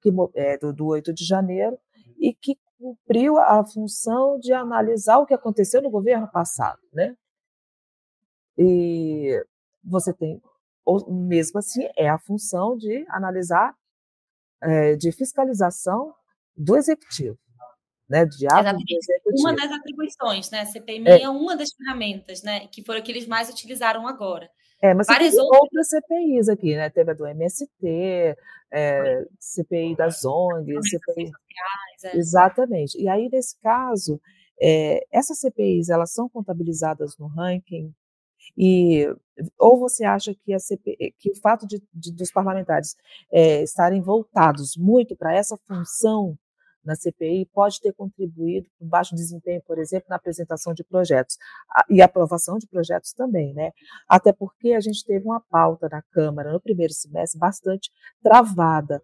que, 0.00 0.10
é, 0.36 0.56
do, 0.58 0.72
do 0.72 0.86
8 0.86 1.12
de 1.12 1.24
janeiro, 1.24 1.76
e 2.18 2.34
que 2.34 2.58
cumpriu 2.78 3.38
a 3.38 3.64
função 3.64 4.38
de 4.38 4.52
analisar 4.52 5.18
o 5.18 5.26
que 5.26 5.34
aconteceu 5.34 5.80
no 5.82 5.90
governo 5.90 6.30
passado. 6.30 6.80
Né? 6.92 7.16
E 8.58 9.44
você 9.82 10.12
tem, 10.12 10.40
mesmo 11.08 11.58
assim, 11.58 11.88
é 11.96 12.08
a 12.08 12.18
função 12.18 12.76
de 12.76 13.04
analisar, 13.08 13.74
é, 14.62 14.96
de 14.96 15.12
fiscalização 15.12 16.14
do 16.56 16.76
executivo 16.76 17.38
né, 18.08 18.24
de 18.24 18.46
Uma 19.40 19.54
das 19.54 19.70
atribuições, 19.70 20.50
né? 20.50 20.64
CPMI 20.64 21.08
é. 21.08 21.22
é. 21.22 21.28
uma 21.28 21.56
das 21.56 21.72
ferramentas, 21.72 22.42
né? 22.42 22.66
Que 22.68 22.82
foram 22.84 23.02
que 23.02 23.10
eles 23.10 23.26
mais 23.26 23.50
utilizaram 23.50 24.06
agora. 24.06 24.48
É, 24.82 24.92
mas 24.92 25.06
Várias 25.06 25.34
tem 25.34 25.42
outras... 25.42 25.60
outras 25.60 25.88
CPIs 25.88 26.48
aqui, 26.48 26.76
né? 26.76 26.90
Teve 26.90 27.10
a 27.10 27.14
do 27.14 27.26
MST, 27.26 28.36
é, 28.70 29.26
CPI 29.38 29.96
das 29.96 30.24
ONGs, 30.24 30.90
CPI... 30.90 31.26
Sociais, 31.26 32.04
é. 32.04 32.16
Exatamente. 32.16 33.00
E 33.00 33.08
aí, 33.08 33.28
nesse 33.30 33.58
caso, 33.60 34.20
é, 34.60 35.04
essas 35.10 35.38
CPIs, 35.38 35.88
elas 35.88 36.12
são 36.12 36.28
contabilizadas 36.28 37.16
no 37.18 37.26
ranking 37.26 37.92
e 38.56 39.06
ou 39.58 39.78
você 39.78 40.04
acha 40.04 40.34
que, 40.34 40.54
a 40.54 40.58
CP, 40.58 41.14
que 41.18 41.30
o 41.30 41.40
fato 41.40 41.66
de, 41.66 41.82
de 41.92 42.12
dos 42.12 42.30
parlamentares 42.30 42.96
é, 43.30 43.62
estarem 43.62 44.00
voltados 44.00 44.76
muito 44.76 45.16
para 45.16 45.34
essa 45.34 45.56
função 45.66 46.38
na 46.86 46.94
CPI 46.94 47.46
pode 47.52 47.80
ter 47.80 47.92
contribuído 47.92 48.68
o 48.80 48.86
baixo 48.86 49.14
desempenho, 49.14 49.62
por 49.66 49.78
exemplo, 49.78 50.06
na 50.08 50.16
apresentação 50.16 50.72
de 50.72 50.84
projetos 50.84 51.36
e 51.90 52.00
aprovação 52.00 52.58
de 52.58 52.66
projetos 52.66 53.12
também, 53.12 53.52
né? 53.52 53.72
Até 54.08 54.32
porque 54.32 54.72
a 54.72 54.80
gente 54.80 55.04
teve 55.04 55.24
uma 55.24 55.40
pauta 55.40 55.88
na 55.90 56.02
Câmara 56.12 56.52
no 56.52 56.60
primeiro 56.60 56.92
semestre 56.92 57.38
bastante 57.38 57.90
travada, 58.22 59.02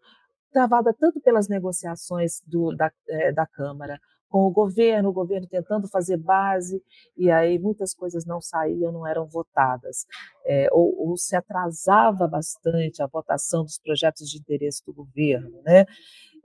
travada 0.52 0.94
tanto 0.98 1.20
pelas 1.20 1.48
negociações 1.48 2.40
do, 2.46 2.74
da, 2.74 2.90
é, 3.08 3.32
da 3.32 3.46
Câmara 3.46 3.98
com 4.32 4.46
o 4.46 4.50
governo, 4.50 5.10
o 5.10 5.12
governo 5.12 5.46
tentando 5.46 5.86
fazer 5.86 6.16
base, 6.16 6.82
e 7.14 7.30
aí 7.30 7.58
muitas 7.58 7.92
coisas 7.92 8.24
não 8.24 8.40
saíam, 8.40 8.90
não 8.90 9.06
eram 9.06 9.26
votadas, 9.26 10.06
é, 10.46 10.68
ou, 10.72 11.10
ou, 11.10 11.16
se 11.18 11.36
atrasava 11.36 12.26
bastante 12.26 13.02
a 13.02 13.06
votação 13.06 13.62
dos 13.62 13.78
projetos 13.78 14.30
de 14.30 14.38
interesse 14.38 14.82
do 14.86 14.92
governo, 14.94 15.60
né? 15.62 15.84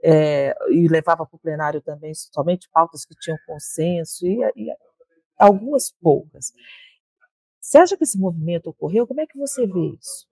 É, 0.02 0.54
e 0.70 0.88
levava 0.88 1.26
para 1.26 1.36
o 1.36 1.40
plenário 1.40 1.80
também 1.80 2.12
somente 2.14 2.68
pautas 2.70 3.04
que 3.04 3.14
tinham 3.14 3.38
consenso, 3.46 4.26
e, 4.26 4.40
e 4.56 4.68
algumas 5.36 5.92
poucas. 6.00 6.52
Você 7.60 7.78
acha 7.78 7.96
que 7.96 8.04
esse 8.04 8.18
movimento 8.18 8.68
ocorreu? 8.70 9.06
Como 9.06 9.20
é 9.20 9.26
que 9.26 9.36
você 9.36 9.66
vê 9.66 9.96
isso? 10.00 10.26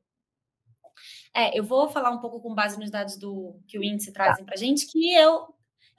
É, 1.34 1.58
eu 1.58 1.62
vou 1.62 1.88
falar 1.88 2.10
um 2.10 2.20
pouco 2.20 2.40
com 2.40 2.54
base 2.54 2.78
nos 2.78 2.90
dados 2.90 3.18
do 3.18 3.60
que 3.68 3.78
o 3.78 3.84
índice 3.84 4.10
trazem 4.10 4.44
tá. 4.44 4.44
para 4.44 4.54
a 4.54 4.58
gente, 4.58 4.86
que 4.90 5.14
é, 5.14 5.24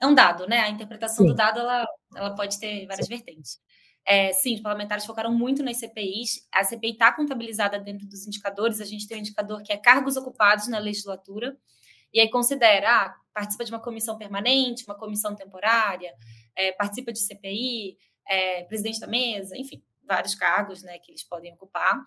é, 0.00 0.06
um 0.06 0.14
dado, 0.14 0.48
né? 0.48 0.60
A 0.60 0.68
interpretação 0.68 1.24
sim. 1.24 1.30
do 1.30 1.34
dado 1.36 1.60
ela, 1.60 1.86
ela 2.16 2.34
pode 2.34 2.58
ter 2.58 2.86
várias 2.86 3.06
sim. 3.06 3.14
vertentes. 3.14 3.60
É, 4.04 4.32
sim, 4.32 4.54
os 4.54 4.62
parlamentares 4.62 5.06
focaram 5.06 5.32
muito 5.32 5.62
nas 5.62 5.76
CPIs. 5.76 6.48
A 6.52 6.64
CPI 6.64 6.92
está 6.92 7.12
contabilizada 7.12 7.78
dentro 7.78 8.08
dos 8.08 8.26
indicadores. 8.26 8.80
A 8.80 8.84
gente 8.84 9.06
tem 9.06 9.18
um 9.18 9.20
indicador 9.20 9.62
que 9.62 9.72
é 9.72 9.76
cargos 9.76 10.16
ocupados 10.16 10.66
na 10.66 10.78
legislatura. 10.78 11.56
E 12.12 12.20
aí 12.20 12.30
considera, 12.30 12.88
ah, 12.90 13.14
participa 13.34 13.64
de 13.64 13.72
uma 13.72 13.80
comissão 13.80 14.16
permanente, 14.16 14.84
uma 14.86 14.98
comissão 14.98 15.34
temporária, 15.34 16.12
é, 16.56 16.72
participa 16.72 17.12
de 17.12 17.20
CPI, 17.20 17.96
é, 18.28 18.64
presidente 18.64 19.00
da 19.00 19.06
mesa, 19.06 19.56
enfim, 19.56 19.82
vários 20.06 20.34
cargos 20.34 20.82
né, 20.82 20.98
que 20.98 21.10
eles 21.10 21.22
podem 21.22 21.52
ocupar. 21.52 22.02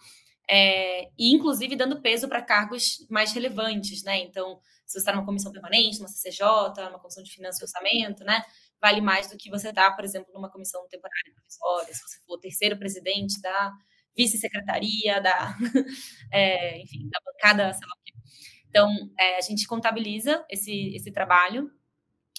É, 0.50 1.06
e 1.18 1.34
inclusive 1.34 1.76
dando 1.76 2.02
peso 2.02 2.28
para 2.28 2.42
cargos 2.42 3.06
mais 3.10 3.32
relevantes, 3.32 4.04
né? 4.04 4.18
Então, 4.18 4.60
se 4.86 4.94
você 4.94 4.98
está 5.00 5.14
numa 5.14 5.26
comissão 5.26 5.52
permanente, 5.52 6.00
numa 6.00 6.10
CCJ, 6.10 6.44
numa 6.90 7.00
comissão 7.00 7.24
de 7.24 7.32
finanças 7.32 7.62
e 7.62 7.64
orçamento, 7.64 8.24
né? 8.26 8.44
Vale 8.82 9.00
mais 9.00 9.28
do 9.28 9.38
que 9.38 9.50
você 9.50 9.70
estar, 9.70 9.92
tá, 9.92 9.96
por 9.96 10.04
exemplo, 10.04 10.34
numa 10.34 10.52
comissão 10.52 10.86
temporária 10.90 11.32
provisória, 11.34 11.94
se 11.94 12.02
você 12.02 12.20
for 12.26 12.38
terceiro 12.40 12.78
presidente 12.78 13.40
da 13.40 13.72
vice-secretaria, 14.18 15.22
da, 15.22 15.56
é, 16.34 16.82
enfim, 16.82 17.08
da 17.10 17.20
bancada, 17.26 17.74
sei 17.74 17.88
lá 17.88 17.94
o 17.94 18.04
então, 18.72 18.90
é, 19.20 19.38
a 19.38 19.42
gente 19.42 19.68
contabiliza 19.68 20.44
esse, 20.50 20.96
esse 20.96 21.12
trabalho, 21.12 21.70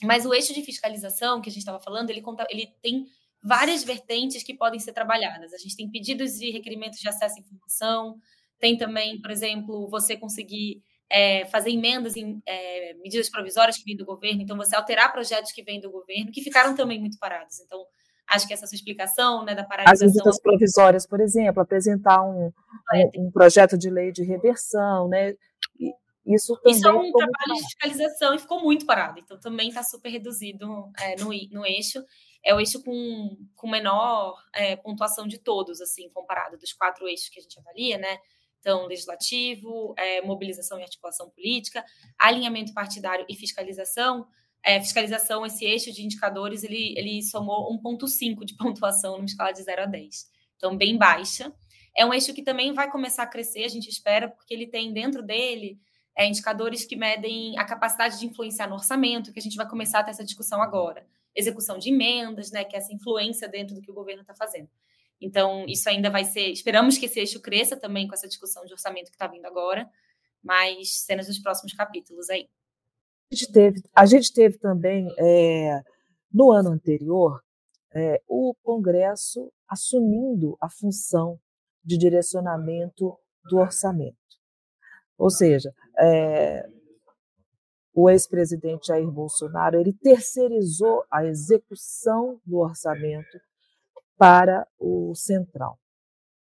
mas 0.03 0.25
o 0.25 0.33
eixo 0.33 0.55
de 0.55 0.63
fiscalização 0.63 1.43
que 1.43 1.51
a 1.51 1.53
gente 1.53 1.61
estava 1.61 1.79
falando, 1.79 2.09
ele, 2.09 2.23
ele 2.49 2.67
tem 2.83 3.07
várias 3.43 3.85
vertentes 3.85 4.43
que 4.43 4.55
podem 4.55 4.81
ser 4.81 4.95
trabalhadas. 4.95 5.53
A 5.53 5.59
gente 5.59 5.77
tem 5.77 5.91
pedidos 5.91 6.41
e 6.41 6.51
requerimentos 6.51 6.99
de 6.99 7.09
acesso 7.09 7.37
à 7.37 7.41
informação, 7.41 8.17
tem 8.59 8.79
também, 8.79 9.21
por 9.21 9.31
exemplo, 9.31 9.89
você 9.91 10.17
conseguir 10.17 10.83
é, 11.11 11.45
fazer 11.47 11.71
emendas 11.71 12.17
em 12.17 12.41
é, 12.47 12.95
medidas 12.95 13.29
provisórias 13.29 13.77
que 13.77 13.85
vêm 13.85 13.97
do 13.97 14.07
governo, 14.07 14.41
então 14.41 14.57
você 14.57 14.75
alterar 14.75 15.13
projetos 15.13 15.53
que 15.53 15.63
vêm 15.63 15.81
do 15.81 15.91
governo, 15.91 16.33
que 16.33 16.41
ficaram 16.41 16.75
também 16.75 16.99
muito 16.99 17.19
parados. 17.19 17.61
Então, 17.61 17.85
acho 18.27 18.49
que 18.49 18.55
essa 18.55 18.67
sua 18.67 18.77
explicação 18.77 19.45
né, 19.45 19.55
da 19.55 19.65
paralisação... 19.65 20.07
As 20.07 20.15
medidas 20.15 20.41
provisórias, 20.41 21.07
por 21.07 21.21
exemplo, 21.21 21.61
apresentar 21.61 22.23
um, 22.23 22.51
um, 22.95 23.27
um 23.27 23.31
projeto 23.31 23.77
de 23.77 23.91
lei 23.91 24.11
de 24.11 24.25
reversão, 24.25 25.09
né? 25.09 25.35
Isso 26.25 26.57
também 26.57 26.79
Isso 26.79 26.89
é 26.89 26.93
um 26.93 27.13
trabalho 27.13 27.55
de 27.55 27.63
fiscalização 27.63 28.35
e 28.35 28.39
ficou 28.39 28.61
muito 28.61 28.87
parado. 28.87 29.19
Então, 29.19 29.39
também 29.41 29.69
está 29.69 29.83
super 29.83 30.09
reduzido 30.09 30.91
é, 30.99 31.17
no, 31.17 31.31
no 31.51 31.67
eixo. 31.67 32.05
É 32.45 32.55
o 32.55 32.61
eixo 32.61 32.83
com, 32.83 33.37
com 33.57 33.69
menor 33.69 34.37
é, 34.55 34.77
pontuação 34.77 35.27
de 35.27 35.39
todos, 35.39 35.81
assim, 35.81 36.09
comparado 36.11 36.57
dos 36.57 36.73
quatro 36.73 37.09
eixos 37.09 37.29
que 37.29 37.41
a 37.41 37.43
gente 37.43 37.59
avalia, 37.59 37.99
né? 37.99 38.19
Então, 38.61 38.87
legislativo, 38.87 39.95
é, 39.99 40.23
mobilização 40.23 40.79
e 40.79 40.83
articulação 40.83 41.29
política, 41.31 41.85
alinhamento 42.17 42.73
partidário 42.73 43.27
e 43.29 43.35
fiscalização. 43.35 44.27
É, 44.65 44.81
fiscalização, 44.81 45.45
esse 45.45 45.65
eixo 45.65 45.93
de 45.93 46.05
indicadores, 46.05 46.63
ele, 46.63 46.95
ele 46.97 47.21
somou 47.23 47.77
1,5 47.83 48.45
de 48.45 48.55
pontuação 48.57 49.17
numa 49.17 49.25
escala 49.25 49.53
de 49.53 49.61
0 49.61 49.83
a 49.83 49.87
10. 49.87 50.31
Então, 50.57 50.77
bem 50.77 50.97
baixa. 50.97 51.53
É 51.97 52.07
um 52.07 52.15
eixo 52.15 52.33
que 52.33 52.43
também 52.43 52.73
vai 52.73 52.89
começar 52.89 53.25
a 53.25 53.27
crescer, 53.27 53.65
a 53.65 53.69
gente 53.69 53.89
espera, 53.89 54.29
porque 54.29 54.55
ele 54.55 54.69
tem 54.69 54.93
dentro 54.93 55.23
dele 55.23 55.81
é, 56.17 56.27
indicadores 56.27 56.85
que 56.85 56.97
medem 56.97 57.59
a 57.59 57.65
capacidade 57.65 58.19
de 58.19 58.27
influenciar 58.27 58.69
no 58.69 58.75
orçamento, 58.75 59.33
que 59.33 59.39
a 59.39 59.43
gente 59.43 59.57
vai 59.57 59.69
começar 59.69 60.01
a 60.01 60.05
ter 60.05 60.11
essa 60.11 60.25
discussão 60.25 60.63
agora. 60.63 61.07
Execução 61.35 61.79
de 61.79 61.89
emendas, 61.89 62.51
né, 62.51 62.65
que 62.65 62.77
é 62.77 62.79
essa 62.79 62.93
influência 62.93 63.49
dentro 63.49 63.75
do 63.75 63.81
que 63.81 63.91
o 63.91 63.95
governo 63.95 64.21
está 64.23 64.35
fazendo. 64.35 64.69
Então, 65.21 65.65
isso 65.67 65.89
ainda 65.89 66.11
vai 66.11 66.25
ser. 66.25 66.49
Esperamos 66.49 66.99
que 66.99 67.07
esse 67.07 67.21
eixo 67.21 67.41
cresça 67.41 67.77
também 67.77 68.09
com 68.09 68.15
essa 68.15 68.29
discussão 68.29 68.65
de 68.65 68.73
orçamento 68.73 69.07
que 69.07 69.15
está 69.15 69.27
vindo 69.27 69.47
agora, 69.47 69.89
mas 70.43 71.05
cenas 71.05 71.29
dos 71.29 71.39
próximos 71.39 71.73
capítulos 71.73 72.29
aí. 72.29 72.49
A 73.31 73.35
gente 73.35 73.53
teve, 73.53 73.83
a 73.95 74.05
gente 74.05 74.33
teve 74.33 74.59
também, 74.59 75.09
é, 75.19 75.81
no 76.31 76.51
ano 76.51 76.71
anterior, 76.71 77.41
é, 77.95 78.21
o 78.27 78.55
Congresso 78.63 79.51
assumindo 79.69 80.57
a 80.61 80.69
função 80.69 81.39
de 81.85 81.97
direcionamento 81.97 83.17
do 83.45 83.59
orçamento. 83.59 84.17
Ou 85.19 85.31
seja, 85.31 85.73
é, 85.99 86.69
o 87.95 88.09
ex-presidente 88.09 88.89
Jair 88.89 89.11
Bolsonaro 89.11 89.79
ele 89.79 89.93
terceirizou 89.93 91.05
a 91.11 91.25
execução 91.25 92.41
do 92.45 92.59
orçamento 92.59 93.39
para 94.17 94.67
o 94.79 95.15
central. 95.15 95.79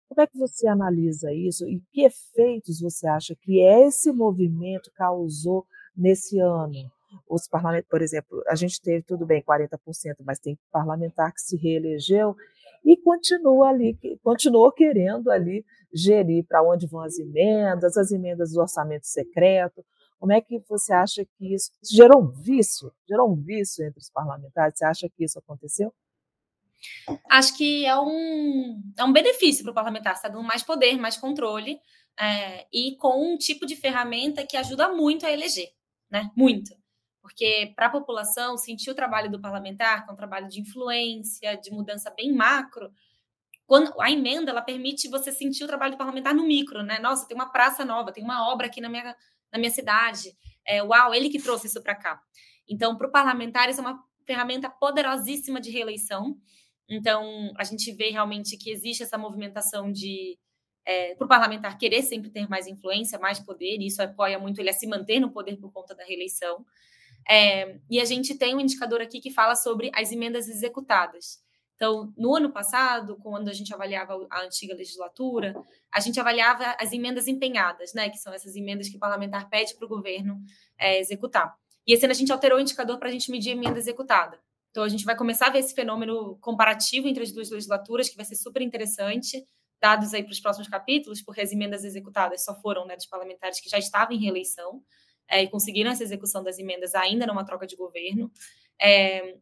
Como 0.09 0.21
é 0.21 0.27
que 0.27 0.39
você 0.39 0.67
analisa 0.67 1.33
isso 1.33 1.69
e 1.69 1.83
que 1.93 2.03
efeitos 2.05 2.81
você 2.81 3.07
acha 3.07 3.35
que 3.35 3.61
esse 3.61 4.13
movimento 4.13 4.91
causou 4.95 5.67
nesse 5.97 6.39
ano? 6.39 6.91
Os 7.29 7.49
parlamentares, 7.49 7.89
por 7.89 8.03
exemplo, 8.03 8.43
a 8.49 8.55
gente 8.55 8.81
teve 8.81 9.03
tudo 9.03 9.27
bem 9.27 9.43
40%, 9.43 9.79
mas 10.25 10.39
tem 10.39 10.59
parlamentar 10.71 11.33
que 11.33 11.41
se 11.41 11.57
reelegeu 11.57 12.37
e 12.87 12.97
continua 12.97 13.71
ali, 13.71 13.99
continuou 14.23 14.71
querendo 14.71 15.29
ali 15.29 15.67
gerir 15.93 16.45
para 16.47 16.63
onde 16.63 16.87
vão 16.87 17.01
as 17.01 17.19
emendas, 17.19 17.97
as 17.97 18.13
emendas 18.13 18.53
do 18.53 18.61
orçamento 18.61 19.09
secreto. 19.09 19.85
Como 20.21 20.33
é 20.33 20.41
que 20.41 20.63
você 20.69 20.93
acha 20.93 21.25
que 21.25 21.53
isso 21.53 21.73
gerou 21.83 22.23
um 22.23 22.29
vício? 22.29 22.93
Gerou 23.09 23.33
um 23.33 23.35
vício 23.35 23.85
entre 23.85 23.99
os 23.99 24.09
parlamentares? 24.09 24.79
Você 24.79 24.85
acha 24.85 25.09
que 25.09 25.25
isso 25.25 25.37
aconteceu? 25.37 25.93
Acho 27.29 27.57
que 27.57 27.85
é 27.85 27.99
um, 27.99 28.81
é 28.97 29.03
um 29.03 29.13
benefício 29.13 29.65
para 29.65 29.73
o 29.73 29.75
parlamentar, 29.75 30.15
está 30.15 30.29
dando 30.29 30.45
mais 30.45 30.63
poder, 30.63 30.97
mais 30.97 31.17
controle, 31.17 31.81
é, 32.19 32.67
e 32.73 32.97
com 32.97 33.33
um 33.33 33.37
tipo 33.37 33.67
de 33.67 33.75
ferramenta 33.75 34.47
que 34.47 34.57
ajuda 34.57 34.95
muito 34.95 35.27
a 35.27 35.33
eleger, 35.33 35.71
né? 36.09 36.31
Muito. 36.37 36.73
Porque 37.27 37.73
para 37.75 37.87
a 37.87 37.91
população 37.91 38.57
sentir 38.57 38.89
o 38.89 38.95
trabalho 38.95 39.29
do 39.29 39.41
parlamentar, 39.41 40.05
que 40.05 40.11
é 40.11 40.13
um 40.13 40.17
trabalho 40.17 40.47
de 40.47 40.61
influência, 40.61 41.57
de 41.57 41.73
mudança 41.73 42.09
bem 42.09 42.33
macro, 42.33 42.89
quando 43.67 44.01
a 44.01 44.09
emenda 44.09 44.53
ela 44.53 44.63
permite 44.63 45.09
você 45.09 45.33
sentir 45.33 45.65
o 45.65 45.67
trabalho 45.67 45.91
do 45.95 45.99
parlamentar 45.99 46.33
no 46.33 46.47
micro, 46.47 46.85
né? 46.85 47.01
Nossa, 47.01 47.27
tem 47.27 47.35
uma 47.35 47.51
praça 47.51 47.85
nova, 47.85 48.13
tem 48.13 48.23
uma 48.23 48.49
obra 48.49 48.69
aqui 48.69 48.81
na 48.81 48.89
minha, 48.89 49.17
na 49.53 49.59
minha 49.59 49.73
cidade. 49.73 50.37
É, 50.65 50.81
uau, 50.85 51.13
ele 51.13 51.29
que 51.29 51.43
trouxe 51.43 51.67
isso 51.67 51.83
para 51.83 51.97
cá. 51.97 52.23
Então, 52.69 52.97
para 52.97 53.09
o 53.09 53.11
parlamentar, 53.11 53.69
isso 53.69 53.81
é 53.81 53.83
uma 53.83 54.01
ferramenta 54.25 54.71
poderosíssima 54.71 55.61
de 55.61 55.73
reeleição. 55.73 56.39
Então, 56.89 57.53
a 57.59 57.65
gente 57.65 57.91
vê 57.91 58.11
realmente 58.11 58.57
que 58.57 58.71
existe 58.71 59.03
essa 59.03 59.19
movimentação 59.19 59.91
de 59.91 60.39
é, 60.85 61.17
para 61.17 61.25
o 61.25 61.29
parlamentar 61.29 61.77
querer 61.77 62.03
sempre 62.03 62.31
ter 62.31 62.49
mais 62.49 62.69
influência, 62.69 63.19
mais 63.19 63.41
poder, 63.41 63.81
e 63.81 63.89
isso 63.89 64.01
apoia 64.01 64.39
muito 64.39 64.61
ele 64.61 64.71
a 64.71 64.73
se 64.73 64.87
manter 64.87 65.19
no 65.19 65.33
poder 65.33 65.57
por 65.57 65.73
conta 65.73 65.93
da 65.93 66.05
reeleição. 66.05 66.65
É, 67.29 67.79
e 67.91 68.01
a 68.01 68.05
gente 68.05 68.37
tem 68.37 68.55
um 68.55 68.61
indicador 68.61 69.01
aqui 69.01 69.21
que 69.21 69.31
fala 69.31 69.55
sobre 69.57 69.91
as 69.95 70.13
emendas 70.13 70.49
executadas. 70.49 71.45
Então, 71.75 72.13
no 72.17 72.35
ano 72.35 72.51
passado, 72.51 73.17
quando 73.23 73.49
a 73.49 73.53
gente 73.53 73.73
avaliava 73.75 74.27
a 74.31 74.41
antiga 74.43 74.75
legislatura, 74.75 75.55
a 75.93 76.01
gente 76.01 76.19
avaliava 76.19 76.75
as 76.81 76.93
emendas 76.93 77.29
empenhadas, 77.29 77.93
né, 77.93 78.09
que 78.09 78.17
são 78.17 78.33
essas 78.33 78.57
emendas 78.57 78.89
que 78.89 78.97
o 78.97 79.01
parlamentar 79.01 79.49
pede 79.51 79.75
para 79.75 79.85
o 79.85 79.89
governo 79.89 80.41
é, 80.79 80.99
executar. 80.99 81.55
E 81.87 81.93
esse 81.93 82.05
ano 82.05 82.13
a 82.13 82.17
gente 82.17 82.33
alterou 82.33 82.59
o 82.59 82.61
indicador 82.61 82.99
para 82.99 83.09
a 83.09 83.13
gente 83.13 83.31
medir 83.31 83.51
a 83.51 83.53
emenda 83.53 83.79
executada. 83.79 84.41
Então, 84.71 84.85
a 84.85 84.89
gente 84.89 85.05
vai 85.05 85.17
começar 85.17 85.49
a 85.49 85.51
ver 85.51 85.59
esse 85.59 85.75
fenômeno 85.75 86.39
comparativo 86.41 87.09
entre 87.09 87.23
as 87.23 87.33
duas 87.33 87.51
legislaturas, 87.51 88.09
que 88.09 88.17
vai 88.17 88.25
ser 88.25 88.37
super 88.37 88.63
interessante, 88.63 89.45
dados 89.81 90.15
aí 90.15 90.23
para 90.23 90.33
os 90.33 90.41
próximos 90.41 90.69
capítulos, 90.69 91.21
porque 91.21 91.43
as 91.43 91.53
emendas 91.53 91.85
executadas 91.85 92.43
só 92.43 92.55
foram 92.61 92.87
né, 92.87 92.97
dos 92.97 93.07
parlamentares 93.07 93.61
que 93.61 93.69
já 93.69 93.79
estavam 93.79 94.17
em 94.17 94.21
reeleição 94.21 94.83
é, 95.29 95.43
e 95.43 95.49
conseguiram 95.49 95.91
essa 95.91 96.03
execução 96.03 96.43
das 96.43 96.59
emendas 96.59 96.95
ainda 96.95 97.27
numa 97.27 97.45
troca 97.45 97.67
de 97.67 97.77
governo. 97.77 98.31
É, 98.81 99.37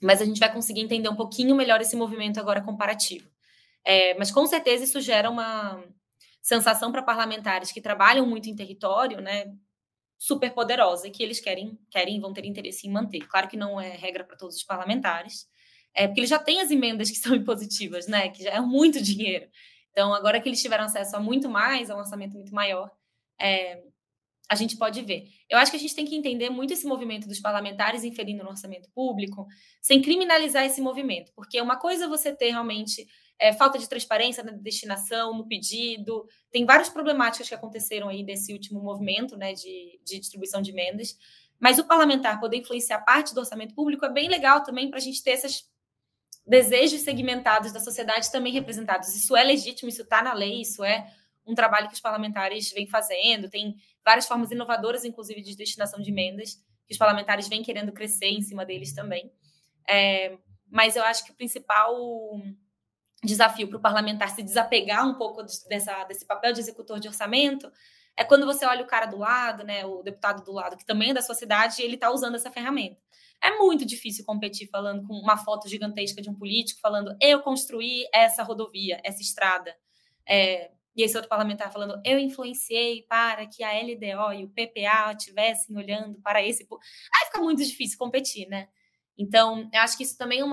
mas 0.00 0.20
a 0.20 0.24
gente 0.24 0.40
vai 0.40 0.52
conseguir 0.52 0.80
entender 0.80 1.08
um 1.08 1.16
pouquinho 1.16 1.54
melhor 1.54 1.80
esse 1.80 1.94
movimento 1.94 2.40
agora 2.40 2.60
comparativo. 2.60 3.30
É, 3.84 4.14
mas 4.14 4.30
com 4.30 4.46
certeza 4.46 4.84
isso 4.84 5.00
gera 5.00 5.30
uma 5.30 5.82
sensação 6.40 6.90
para 6.90 7.02
parlamentares 7.02 7.70
que 7.70 7.80
trabalham 7.80 8.26
muito 8.26 8.48
em 8.48 8.56
território, 8.56 9.20
né, 9.20 9.52
super 10.18 10.52
poderosa, 10.52 11.08
que 11.08 11.22
eles 11.22 11.40
querem, 11.40 11.78
querem 11.88 12.20
vão 12.20 12.32
ter 12.32 12.44
interesse 12.44 12.86
em 12.86 12.90
manter. 12.90 13.26
Claro 13.28 13.48
que 13.48 13.56
não 13.56 13.80
é 13.80 13.90
regra 13.90 14.24
para 14.24 14.36
todos 14.36 14.56
os 14.56 14.64
parlamentares, 14.64 15.48
é 15.94 16.06
porque 16.06 16.20
eles 16.20 16.30
já 16.30 16.38
têm 16.38 16.60
as 16.60 16.70
emendas 16.70 17.10
que 17.10 17.16
são 17.16 17.34
impositivas, 17.34 18.08
né, 18.08 18.28
que 18.28 18.42
já 18.42 18.50
é 18.50 18.60
muito 18.60 19.00
dinheiro. 19.00 19.48
Então, 19.92 20.12
agora 20.12 20.40
que 20.40 20.48
eles 20.48 20.60
tiveram 20.60 20.84
acesso 20.84 21.16
a 21.16 21.20
muito 21.20 21.48
mais, 21.48 21.90
a 21.90 21.94
um 21.94 21.98
orçamento 21.98 22.34
muito 22.34 22.54
maior, 22.54 22.90
é, 23.38 23.82
a 24.52 24.54
gente 24.54 24.76
pode 24.76 25.00
ver. 25.00 25.28
Eu 25.48 25.56
acho 25.56 25.70
que 25.70 25.78
a 25.78 25.80
gente 25.80 25.94
tem 25.94 26.04
que 26.04 26.14
entender 26.14 26.50
muito 26.50 26.74
esse 26.74 26.86
movimento 26.86 27.26
dos 27.26 27.40
parlamentares 27.40 28.04
inferindo 28.04 28.44
no 28.44 28.50
orçamento 28.50 28.90
público, 28.90 29.46
sem 29.80 30.02
criminalizar 30.02 30.66
esse 30.66 30.78
movimento, 30.78 31.32
porque 31.34 31.58
uma 31.58 31.76
coisa 31.76 32.04
é 32.04 32.08
você 32.08 32.34
ter 32.34 32.50
realmente 32.50 33.06
é, 33.38 33.50
falta 33.54 33.78
de 33.78 33.88
transparência 33.88 34.44
na 34.44 34.52
destinação, 34.52 35.34
no 35.34 35.48
pedido, 35.48 36.26
tem 36.50 36.66
várias 36.66 36.90
problemáticas 36.90 37.48
que 37.48 37.54
aconteceram 37.54 38.10
aí 38.10 38.22
desse 38.22 38.52
último 38.52 38.82
movimento 38.82 39.38
né, 39.38 39.54
de, 39.54 39.98
de 40.04 40.20
distribuição 40.20 40.60
de 40.60 40.70
emendas, 40.70 41.16
mas 41.58 41.78
o 41.78 41.84
parlamentar 41.84 42.38
poder 42.38 42.58
influenciar 42.58 42.98
parte 42.98 43.32
do 43.32 43.40
orçamento 43.40 43.74
público 43.74 44.04
é 44.04 44.12
bem 44.12 44.28
legal 44.28 44.62
também 44.62 44.90
para 44.90 44.98
a 44.98 45.02
gente 45.02 45.22
ter 45.22 45.30
esses 45.30 45.64
desejos 46.46 47.00
segmentados 47.00 47.72
da 47.72 47.80
sociedade 47.80 48.30
também 48.30 48.52
representados. 48.52 49.14
Isso 49.14 49.34
é 49.34 49.42
legítimo, 49.42 49.88
isso 49.88 50.02
está 50.02 50.22
na 50.22 50.34
lei, 50.34 50.60
isso 50.60 50.84
é 50.84 51.10
um 51.46 51.54
trabalho 51.54 51.88
que 51.88 51.94
os 51.94 52.00
parlamentares 52.00 52.70
vêm 52.72 52.86
fazendo, 52.86 53.48
tem 53.48 53.76
várias 54.04 54.26
formas 54.26 54.50
inovadoras, 54.50 55.04
inclusive, 55.04 55.42
de 55.42 55.56
destinação 55.56 56.00
de 56.00 56.10
emendas, 56.10 56.54
que 56.86 56.92
os 56.92 56.98
parlamentares 56.98 57.48
vêm 57.48 57.62
querendo 57.62 57.92
crescer 57.92 58.26
em 58.26 58.42
cima 58.42 58.64
deles 58.64 58.92
também. 58.92 59.32
É, 59.88 60.36
mas 60.70 60.96
eu 60.96 61.04
acho 61.04 61.24
que 61.24 61.32
o 61.32 61.34
principal 61.34 61.94
desafio 63.24 63.68
para 63.68 63.78
o 63.78 63.80
parlamentar 63.80 64.30
se 64.30 64.42
desapegar 64.42 65.06
um 65.06 65.14
pouco 65.14 65.42
dessa, 65.68 66.04
desse 66.04 66.26
papel 66.26 66.52
de 66.52 66.60
executor 66.60 66.98
de 66.98 67.08
orçamento 67.08 67.70
é 68.16 68.24
quando 68.24 68.44
você 68.44 68.66
olha 68.66 68.82
o 68.82 68.86
cara 68.86 69.06
do 69.06 69.16
lado, 69.16 69.64
né, 69.64 69.86
o 69.86 70.02
deputado 70.02 70.44
do 70.44 70.52
lado, 70.52 70.76
que 70.76 70.84
também 70.84 71.10
é 71.10 71.14
da 71.14 71.22
sua 71.22 71.34
cidade, 71.34 71.80
e 71.80 71.84
ele 71.84 71.94
está 71.94 72.10
usando 72.10 72.34
essa 72.34 72.50
ferramenta. 72.50 73.00
É 73.42 73.56
muito 73.56 73.84
difícil 73.84 74.24
competir 74.24 74.68
falando 74.68 75.06
com 75.06 75.14
uma 75.14 75.36
foto 75.36 75.68
gigantesca 75.68 76.20
de 76.20 76.28
um 76.28 76.34
político, 76.34 76.80
falando 76.80 77.16
eu 77.20 77.40
construí 77.40 78.06
essa 78.12 78.42
rodovia, 78.42 79.00
essa 79.02 79.20
estrada. 79.20 79.74
É, 80.28 80.70
e 80.94 81.02
esse 81.02 81.16
outro 81.16 81.28
parlamentar 81.28 81.72
falando, 81.72 82.00
eu 82.04 82.18
influenciei 82.18 83.02
para 83.08 83.46
que 83.46 83.64
a 83.64 83.72
LDO 83.72 84.32
e 84.34 84.44
o 84.44 84.50
PPA 84.50 85.12
estivessem 85.16 85.76
olhando 85.76 86.20
para 86.20 86.46
esse. 86.46 86.66
Aí 86.70 87.26
fica 87.26 87.40
muito 87.40 87.64
difícil 87.64 87.98
competir, 87.98 88.46
né? 88.48 88.68
Então, 89.16 89.68
eu 89.72 89.80
acho 89.80 89.96
que 89.96 90.04
isso 90.04 90.16
também 90.16 90.40
é 90.40 90.44
um 90.44 90.50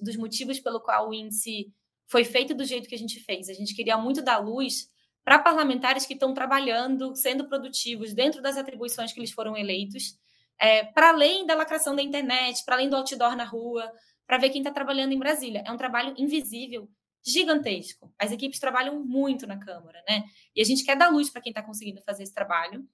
dos 0.00 0.16
motivos 0.16 0.60
pelo 0.60 0.80
qual 0.80 1.08
o 1.08 1.14
índice 1.14 1.72
foi 2.06 2.24
feito 2.24 2.54
do 2.54 2.64
jeito 2.64 2.88
que 2.88 2.94
a 2.94 2.98
gente 2.98 3.20
fez. 3.20 3.48
A 3.48 3.54
gente 3.54 3.74
queria 3.74 3.96
muito 3.96 4.22
dar 4.22 4.38
luz 4.38 4.88
para 5.24 5.38
parlamentares 5.38 6.06
que 6.06 6.14
estão 6.14 6.34
trabalhando, 6.34 7.14
sendo 7.14 7.48
produtivos 7.48 8.12
dentro 8.12 8.40
das 8.42 8.56
atribuições 8.56 9.12
que 9.12 9.20
eles 9.20 9.32
foram 9.32 9.56
eleitos, 9.56 10.18
é, 10.60 10.84
para 10.84 11.10
além 11.10 11.46
da 11.46 11.54
lacração 11.54 11.94
da 11.94 12.02
internet, 12.02 12.64
para 12.64 12.76
além 12.76 12.88
do 12.88 12.96
outdoor 12.96 13.36
na 13.36 13.44
rua, 13.44 13.90
para 14.26 14.38
ver 14.38 14.50
quem 14.50 14.60
está 14.60 14.72
trabalhando 14.72 15.12
em 15.12 15.18
Brasília. 15.18 15.62
É 15.66 15.72
um 15.72 15.76
trabalho 15.76 16.14
invisível 16.18 16.88
gigantesco. 17.22 18.12
As 18.18 18.32
equipes 18.32 18.58
trabalham 18.58 19.04
muito 19.04 19.46
na 19.46 19.58
Câmara, 19.58 20.02
né? 20.08 20.24
E 20.54 20.60
a 20.60 20.64
gente 20.64 20.84
quer 20.84 20.96
dar 20.96 21.10
luz 21.10 21.30
para 21.30 21.40
quem 21.40 21.50
está 21.50 21.62
conseguindo 21.62 22.00
fazer 22.02 22.22
esse 22.22 22.34
trabalho 22.34 22.86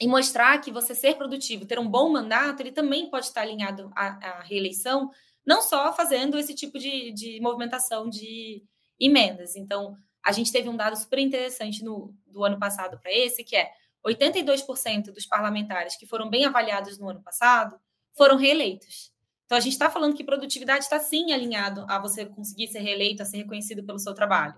e 0.00 0.08
mostrar 0.08 0.58
que 0.60 0.72
você 0.72 0.94
ser 0.94 1.16
produtivo, 1.16 1.66
ter 1.66 1.78
um 1.78 1.88
bom 1.88 2.10
mandato, 2.10 2.60
ele 2.60 2.72
também 2.72 3.08
pode 3.10 3.26
estar 3.26 3.42
alinhado 3.42 3.92
à, 3.94 4.38
à 4.38 4.42
reeleição, 4.42 5.10
não 5.46 5.62
só 5.62 5.92
fazendo 5.92 6.38
esse 6.38 6.54
tipo 6.54 6.78
de, 6.78 7.12
de, 7.12 7.40
movimentação 7.40 8.08
de 8.08 8.64
emendas. 8.98 9.54
Então, 9.54 9.96
a 10.24 10.32
gente 10.32 10.50
teve 10.50 10.68
um 10.68 10.76
dado 10.76 10.96
super 10.96 11.18
interessante 11.18 11.84
no, 11.84 12.14
do 12.26 12.44
ano 12.44 12.58
passado 12.58 12.98
para 12.98 13.12
esse, 13.12 13.44
que 13.44 13.54
é 13.54 13.70
82% 14.04 15.12
dos 15.12 15.26
parlamentares 15.26 15.96
que 15.96 16.06
foram 16.06 16.28
bem 16.28 16.44
avaliados 16.44 16.98
no 16.98 17.08
ano 17.08 17.22
passado 17.22 17.78
foram 18.14 18.36
reeleitos. 18.36 19.11
Então, 19.44 19.58
a 19.58 19.60
gente 19.60 19.72
está 19.72 19.90
falando 19.90 20.16
que 20.16 20.24
produtividade 20.24 20.84
está 20.84 20.98
sim 20.98 21.32
alinhado 21.32 21.84
a 21.88 21.98
você 21.98 22.26
conseguir 22.26 22.68
ser 22.68 22.80
reeleito, 22.80 23.22
a 23.22 23.26
ser 23.26 23.38
reconhecido 23.38 23.84
pelo 23.84 23.98
seu 23.98 24.14
trabalho. 24.14 24.54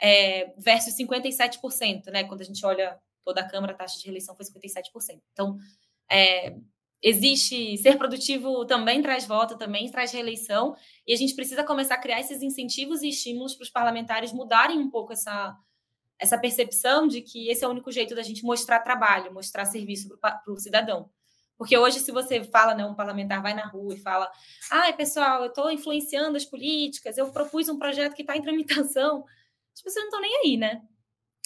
É, 0.00 0.54
versus 0.56 0.94
57%, 0.94 2.06
né? 2.12 2.24
Quando 2.24 2.40
a 2.40 2.44
gente 2.44 2.64
olha 2.64 2.98
toda 3.24 3.40
a 3.40 3.48
Câmara, 3.48 3.72
a 3.72 3.76
taxa 3.76 3.98
de 3.98 4.04
reeleição 4.04 4.36
foi 4.36 4.46
57%. 4.46 5.20
Então, 5.32 5.58
é, 6.10 6.56
existe 7.02 7.76
ser 7.78 7.96
produtivo 7.96 8.64
também 8.64 9.02
traz 9.02 9.26
voto, 9.26 9.56
também 9.56 9.90
traz 9.90 10.12
reeleição, 10.12 10.74
e 11.06 11.12
a 11.12 11.16
gente 11.16 11.34
precisa 11.34 11.64
começar 11.64 11.94
a 11.94 12.00
criar 12.00 12.20
esses 12.20 12.42
incentivos 12.42 13.02
e 13.02 13.08
estímulos 13.08 13.54
para 13.54 13.64
os 13.64 13.70
parlamentares 13.70 14.32
mudarem 14.32 14.78
um 14.78 14.90
pouco 14.90 15.12
essa, 15.12 15.56
essa 16.18 16.38
percepção 16.38 17.06
de 17.06 17.22
que 17.22 17.48
esse 17.48 17.64
é 17.64 17.68
o 17.68 17.70
único 17.70 17.92
jeito 17.92 18.14
da 18.14 18.22
gente 18.22 18.44
mostrar 18.44 18.80
trabalho, 18.80 19.32
mostrar 19.32 19.64
serviço 19.64 20.16
para 20.18 20.42
o 20.48 20.56
cidadão. 20.56 21.10
Porque 21.58 21.76
hoje, 21.76 21.98
se 21.98 22.12
você 22.12 22.44
fala, 22.44 22.72
né, 22.74 22.86
um 22.86 22.94
parlamentar 22.94 23.42
vai 23.42 23.52
na 23.52 23.66
rua 23.66 23.92
e 23.94 23.98
fala: 23.98 24.30
ai, 24.70 24.96
pessoal, 24.96 25.42
eu 25.42 25.48
estou 25.48 25.70
influenciando 25.70 26.36
as 26.36 26.44
políticas, 26.44 27.18
eu 27.18 27.30
propus 27.32 27.68
um 27.68 27.78
projeto 27.78 28.14
que 28.14 28.22
está 28.22 28.36
em 28.36 28.42
tramitação, 28.42 29.24
as 29.74 29.82
pessoas 29.82 30.04
não 30.04 30.08
estão 30.08 30.20
nem 30.20 30.36
aí, 30.44 30.56
né? 30.56 30.82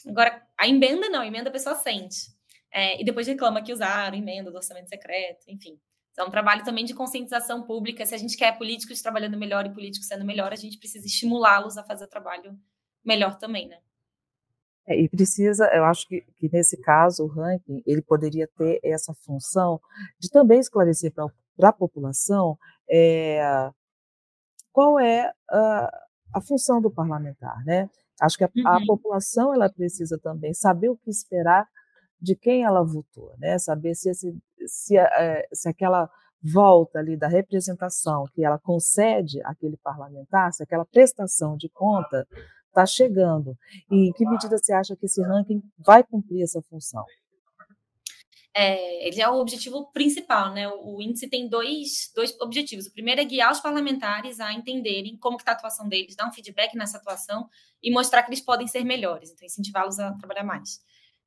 Agora, 0.07 0.46
a 0.59 0.68
emenda 0.68 1.09
não, 1.09 1.20
a 1.20 1.27
emenda 1.27 1.48
a 1.48 1.53
pessoa 1.53 1.75
sente. 1.75 2.31
É, 2.70 3.01
e 3.01 3.05
depois 3.05 3.27
reclama 3.27 3.62
que 3.62 3.72
usaram 3.72 4.16
emenda 4.16 4.51
do 4.51 4.57
orçamento 4.57 4.88
secreto, 4.88 5.44
enfim. 5.48 5.79
Então, 6.12 6.27
é 6.27 6.29
um 6.29 6.31
trabalho 6.31 6.64
também 6.64 6.85
de 6.85 6.94
conscientização 6.94 7.62
pública. 7.62 8.05
Se 8.05 8.14
a 8.14 8.18
gente 8.18 8.37
quer 8.37 8.57
políticos 8.59 9.01
trabalhando 9.01 9.38
melhor 9.38 9.64
e 9.66 9.72
políticos 9.72 10.09
sendo 10.09 10.25
melhor, 10.25 10.53
a 10.53 10.57
gente 10.57 10.79
precisa 10.79 11.07
estimulá-los 11.07 11.79
a 11.79 11.85
fazer 11.85 12.07
trabalho 12.07 12.59
melhor 13.05 13.37
também, 13.38 13.68
né? 13.68 13.79
É, 14.87 15.01
e 15.01 15.09
precisa, 15.09 15.66
eu 15.73 15.85
acho 15.85 16.09
que, 16.09 16.23
que, 16.37 16.51
nesse 16.53 16.77
caso 16.81 17.25
o 17.25 17.29
ranking 17.29 17.83
ele 17.87 18.03
poderia 18.03 18.49
ter 18.57 18.81
essa 18.83 19.14
função 19.14 19.81
de 20.18 20.29
também 20.29 20.59
esclarecer 20.59 21.12
para 21.14 21.68
a 21.68 21.73
população 21.73 22.59
é, 22.90 23.71
qual 24.73 24.99
é 24.99 25.33
a, 25.49 26.07
a, 26.35 26.40
função 26.40 26.81
do 26.81 26.90
parlamentar, 26.90 27.62
né? 27.64 27.88
Acho 28.21 28.37
que 28.37 28.45
a, 28.45 28.51
uhum. 28.55 28.68
a, 28.68 28.87
população 28.87 29.55
ela 29.55 29.71
precisa 29.71 30.18
também 30.18 30.53
saber 30.53 30.88
o 30.88 30.97
que 30.97 31.11
esperar 31.11 31.68
de 32.21 32.35
quem 32.35 32.64
ela 32.64 32.83
votou, 32.83 33.33
né? 33.38 33.59
Saber 33.59 33.95
se, 33.95 34.11
esse, 34.11 34.37
se, 34.66 34.97
é, 34.97 35.47
se 35.53 35.68
aquela 35.68 36.11
volta 36.42 36.99
ali 36.99 37.16
da 37.16 37.29
representação 37.29 38.25
que 38.35 38.45
ela 38.45 38.59
concede 38.59 39.40
àquele 39.45 39.77
parlamentar, 39.77 40.53
se 40.53 40.62
aquela 40.62 40.85
prestação 40.85 41.57
de 41.57 41.68
conta 41.68 42.27
está 42.72 42.87
chegando. 42.87 43.56
E 43.90 44.08
em 44.08 44.12
que 44.12 44.26
medida 44.26 44.56
você 44.58 44.72
acha 44.72 44.96
que 44.96 45.06
esse 45.06 45.22
ranking 45.22 45.62
vai 45.78 46.02
cumprir 46.02 46.42
essa 46.42 46.61
função? 46.62 47.04
É, 48.54 49.08
ele 49.08 49.20
é 49.20 49.28
o 49.28 49.40
objetivo 49.40 49.90
principal, 49.92 50.52
né? 50.52 50.68
O, 50.68 51.00
índice 51.00 51.28
tem 51.28 51.48
dois, 51.48 52.12
dois 52.14 52.38
objetivos. 52.40 52.87
O 52.87 52.92
primeiro 52.92 53.20
é 53.20 53.24
guiar 53.24 53.50
os 53.50 53.61
parlamentares 53.61 54.40
a 54.40 54.52
entenderem 54.52 55.16
como 55.16 55.38
está 55.38 55.52
a 55.52 55.54
atuação 55.54 55.88
deles, 55.88 56.14
dar 56.14 56.28
um 56.28 56.32
feedback 56.32 56.76
nessa 56.76 56.98
atuação 56.98 57.48
e 57.82 57.90
mostrar 57.90 58.22
que 58.22 58.28
eles 58.28 58.42
podem 58.42 58.66
ser 58.66 58.85
melhores, 58.85 59.30
então 59.30 59.46
incentivá-los 59.46 59.98
a 59.98 60.12
trabalhar 60.12 60.44
mais. 60.44 60.80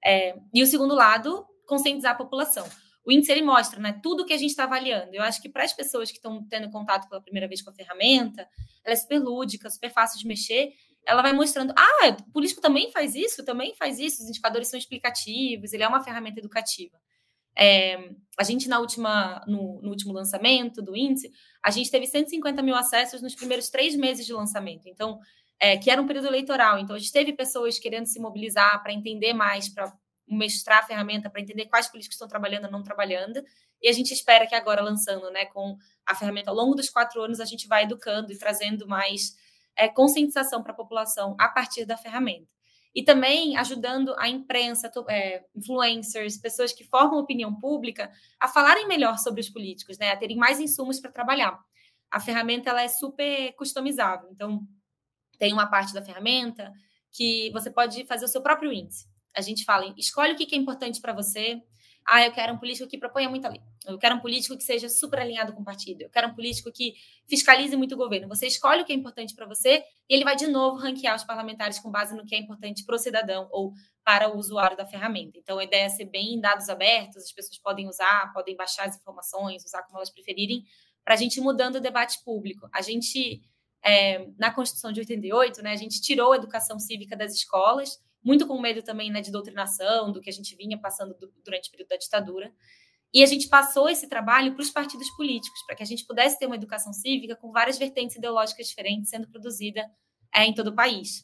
É, 0.04 0.38
e 0.54 0.62
o 0.62 0.68
segundo 0.68 0.94
lado, 0.94 1.46
conscientizar 1.66 2.12
a 2.12 2.16
população. 2.16 2.68
O 3.04 3.12
índice 3.12 3.32
ele 3.32 3.42
mostra, 3.42 3.80
né, 3.80 4.00
tudo 4.04 4.26
que 4.26 4.34
a 4.34 4.38
gente 4.38 4.52
está 4.52 4.64
avaliando. 4.64 5.14
Eu 5.14 5.24
acho 5.24 5.42
que 5.42 5.50
para 5.50 5.64
as 5.64 5.74
pessoas 5.74 6.10
que 6.12 6.18
estão 6.18 6.44
tendo 6.48 6.70
contato 6.72 7.08
pela 7.08 7.22
primeira 7.22 7.48
vez 7.48 7.62
com 7.62 7.72
a 7.72 7.74
ferramenta, 7.74 8.48
ela 8.84 8.94
é 8.94 8.96
super 8.96 9.20
lúdica, 9.20 9.70
super 9.70 9.92
fácil 9.92 10.20
de 10.20 10.28
mexer. 10.28 10.74
Ela 11.06 11.22
vai 11.22 11.34
mostrando, 11.34 11.74
ah, 11.78 12.18
o 12.28 12.32
político 12.32 12.62
também 12.62 12.92
faz 12.92 13.16
isso, 13.16 13.46
também 13.46 13.76
faz 13.76 14.00
isso. 14.00 14.24
Os 14.24 14.30
indicadores 14.30 14.68
são 14.68 14.78
explicativos. 14.78 15.72
Ele 15.72 15.84
é 15.84 15.88
uma 15.88 16.04
ferramenta 16.04 16.40
educativa. 16.40 16.98
É, 17.58 18.10
a 18.38 18.44
gente, 18.44 18.68
na 18.68 18.80
última, 18.80 19.42
no, 19.48 19.82
no, 19.82 19.90
último 19.90 20.12
lançamento 20.12 20.82
do 20.82 20.96
índice, 20.96 21.32
a 21.64 21.72
gente 21.72 21.90
teve 21.90 22.06
150 22.06 22.62
mil 22.62 22.76
acessos 22.76 23.22
nos 23.22 23.34
primeiros 23.34 23.70
três 23.70 23.96
meses 23.96 24.26
de 24.26 24.34
lançamento. 24.34 24.88
Então, 24.88 25.20
é, 25.60 25.78
que 25.78 25.90
era 25.90 26.02
um 26.02 26.08
período 26.08 26.28
eleitoral. 26.28 26.80
Então, 26.80 26.96
a 26.96 27.00
gente 27.00 27.12
teve 27.12 27.32
pessoas 27.34 27.80
querendo 27.80 28.08
se 28.08 28.20
mobilizar 28.20 28.82
para 28.84 28.92
entender 28.92 29.34
mais, 29.34 29.70
para 29.70 29.94
mestrar 30.28 30.80
a 30.80 30.84
ferramenta, 30.84 31.30
para 31.30 31.40
entender 31.42 31.66
quais 31.68 31.88
políticos 31.88 32.16
estão 32.16 32.28
trabalhando 32.28 32.66
ou 32.66 32.72
não 32.72 32.84
trabalhando. 32.84 33.42
E 33.82 33.88
a 33.88 33.94
gente 33.94 34.14
espera 34.14 34.48
que 34.48 34.56
agora, 34.56 34.82
lançando 34.82 35.30
né, 35.32 35.46
com 35.46 35.78
a 36.06 36.16
ferramenta 36.16 36.50
ao 36.50 36.56
longo 36.56 36.76
dos 36.76 36.90
quatro 36.90 37.22
anos, 37.22 37.40
a 37.40 37.46
gente 37.46 37.68
vai 37.68 37.84
educando 37.84 38.34
e 38.34 38.38
trazendo 38.38 38.88
mais 38.88 39.36
é, 39.78 39.88
conscientização 39.88 40.64
para 40.64 40.72
a 40.72 40.76
população 40.76 41.36
a 41.40 41.48
partir 41.48 41.86
da 41.86 41.98
ferramenta 41.98 42.48
e 42.96 43.04
também 43.04 43.58
ajudando 43.58 44.16
a 44.18 44.30
imprensa, 44.30 44.90
é, 45.10 45.44
influencers, 45.54 46.38
pessoas 46.38 46.72
que 46.72 46.86
formam 46.86 47.20
opinião 47.20 47.54
pública 47.54 48.10
a 48.40 48.48
falarem 48.48 48.88
melhor 48.88 49.18
sobre 49.20 49.42
os 49.42 49.50
políticos, 49.50 49.98
né, 49.98 50.12
a 50.12 50.18
terem 50.18 50.38
mais 50.38 50.62
insumos 50.62 51.02
para 51.02 51.12
trabalhar. 51.12 51.60
A 52.10 52.22
ferramenta 52.22 52.70
ela 52.70 52.82
é 52.82 52.88
super 52.88 53.54
customizável, 53.58 54.30
então 54.32 54.66
tem 55.38 55.52
uma 55.52 55.68
parte 55.68 55.94
da 55.94 56.02
ferramenta 56.02 56.72
que 57.12 57.52
você 57.52 57.70
pode 57.70 58.06
fazer 58.06 58.24
o 58.24 58.30
seu 58.30 58.42
próprio 58.42 58.72
índice. 58.72 59.06
A 59.36 59.42
gente 59.42 59.66
fala, 59.66 59.94
escolhe 59.98 60.32
o 60.32 60.38
que 60.38 60.56
é 60.56 60.58
importante 60.58 61.02
para 61.02 61.12
você, 61.12 61.62
ah, 62.08 62.24
eu 62.24 62.32
quero 62.32 62.54
um 62.54 62.58
político 62.58 62.88
que 62.88 63.00
proponha 63.00 63.28
muita 63.28 63.50
lei. 63.50 63.60
Eu 63.88 63.98
quero 63.98 64.16
um 64.16 64.20
político 64.20 64.56
que 64.56 64.64
seja 64.64 64.88
super 64.88 65.20
alinhado 65.20 65.54
com 65.54 65.62
o 65.62 65.66
partido. 65.66 66.04
Eu 66.04 66.10
quero 66.10 66.28
um 66.28 66.36
político 66.36 66.72
que 66.72 66.94
fiscalize 67.28 67.76
muito 67.76 67.96
o 67.96 67.98
governo. 67.98 68.28
Você 68.28 68.46
escolhe 68.46 68.84
o 68.84 68.86
que 68.86 68.94
é 68.94 68.96
importante 68.96 69.34
para 69.34 69.48
você 69.48 69.84
e 70.08 70.14
ele 70.14 70.24
vai 70.24 70.36
de 70.36 70.46
novo 70.46 70.78
ranquear 70.78 71.16
os 71.16 71.24
parlamentares 71.24 71.80
com 71.80 71.90
base 71.90 72.16
no 72.16 72.24
que 72.24 72.36
é 72.36 72.38
importante 72.38 72.86
para 72.86 72.96
o 72.96 73.00
cidadão 73.00 73.48
ou 73.52 73.74
para 74.04 74.32
o 74.32 74.38
usuário 74.38 74.78
da 74.78 74.86
ferramenta. 74.86 75.40
Então, 75.40 75.58
a 75.58 75.64
ideia 75.64 75.86
é 75.86 75.90
ser 75.90 76.06
bem 76.06 76.36
em 76.36 76.40
dados 76.40 76.70
abertos, 76.70 77.24
as 77.24 77.32
pessoas 77.32 77.58
podem 77.58 77.88
usar, 77.88 78.32
podem 78.34 78.56
baixar 78.56 78.88
as 78.88 78.96
informações, 78.96 79.66
usar 79.66 79.82
como 79.82 79.98
elas 79.98 80.12
preferirem, 80.12 80.64
para 81.04 81.16
a 81.16 81.18
gente 81.18 81.38
ir 81.38 81.42
mudando 81.42 81.78
o 81.78 81.82
debate 81.82 82.24
público. 82.24 82.70
A 82.72 82.84
gente, 82.84 83.42
é, 83.84 84.28
na 84.38 84.54
Constituição 84.54 84.92
de 84.92 85.00
88, 85.00 85.64
né, 85.64 85.72
a 85.72 85.76
gente 85.76 86.00
tirou 86.02 86.34
a 86.34 86.36
educação 86.36 86.78
cívica 86.78 87.16
das 87.16 87.34
escolas, 87.34 88.00
muito 88.26 88.48
com 88.48 88.60
medo 88.60 88.82
também 88.82 89.12
né, 89.12 89.22
de 89.22 89.32
doutrinação, 89.32 90.12
do 90.12 90.20
que 90.20 90.30
a 90.30 90.34
gente 90.34 90.56
vinha 90.56 90.80
passando 90.80 91.14
do, 91.14 91.32
durante 91.44 91.70
o 91.70 91.72
período 91.72 91.90
da 91.90 91.98
ditadura. 91.98 92.52
E 93.14 93.24
a 93.24 93.26
gente 93.28 93.48
passou 93.48 93.88
esse 93.88 94.10
trabalho 94.10 94.56
para 94.56 94.64
os 94.64 94.72
partidos 94.72 95.10
políticos, 95.12 95.62
para 95.66 95.76
que 95.76 95.84
a 95.84 95.86
gente 95.86 96.06
pudesse 96.06 96.40
ter 96.40 96.48
uma 96.48 96.56
educação 96.56 96.92
cívica 96.92 97.36
com 97.36 97.52
várias 97.52 97.78
vertentes 97.78 98.16
ideológicas 98.16 98.68
diferentes 98.68 99.12
sendo 99.12 99.30
produzida 99.30 99.86
é, 100.34 100.44
em 100.44 100.54
todo 100.54 100.70
o 100.70 100.76
país. 100.76 101.24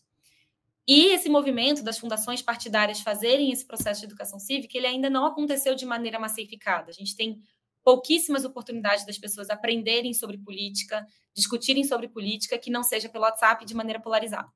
E 0.88 1.08
esse 1.08 1.28
movimento 1.28 1.84
das 1.84 1.98
fundações 1.98 2.42
partidárias 2.42 3.02
fazerem 3.02 3.52
esse 3.52 3.66
processo 3.66 4.02
de 4.02 4.06
educação 4.06 4.40
cívica, 4.40 4.78
ele 4.78 4.88
ainda 4.88 5.10
não 5.10 5.26
aconteceu 5.26 5.74
de 5.76 5.86
maneira 5.86 6.20
massificada. 6.20 6.92
A 6.92 6.94
gente 6.94 7.16
tem 7.16 7.42
pouquíssimas 7.84 8.46
oportunidades 8.46 9.06
das 9.06 9.18
pessoas 9.18 9.50
aprenderem 9.50 10.14
sobre 10.14 10.38
política, 10.38 11.06
discutirem 11.34 11.84
sobre 11.84 12.08
política, 12.08 12.58
que 12.58 12.70
não 12.70 12.84
seja 12.84 13.10
pelo 13.10 13.24
WhatsApp 13.24 13.66
de 13.66 13.74
maneira 13.74 14.00
polarizada. 14.00 14.48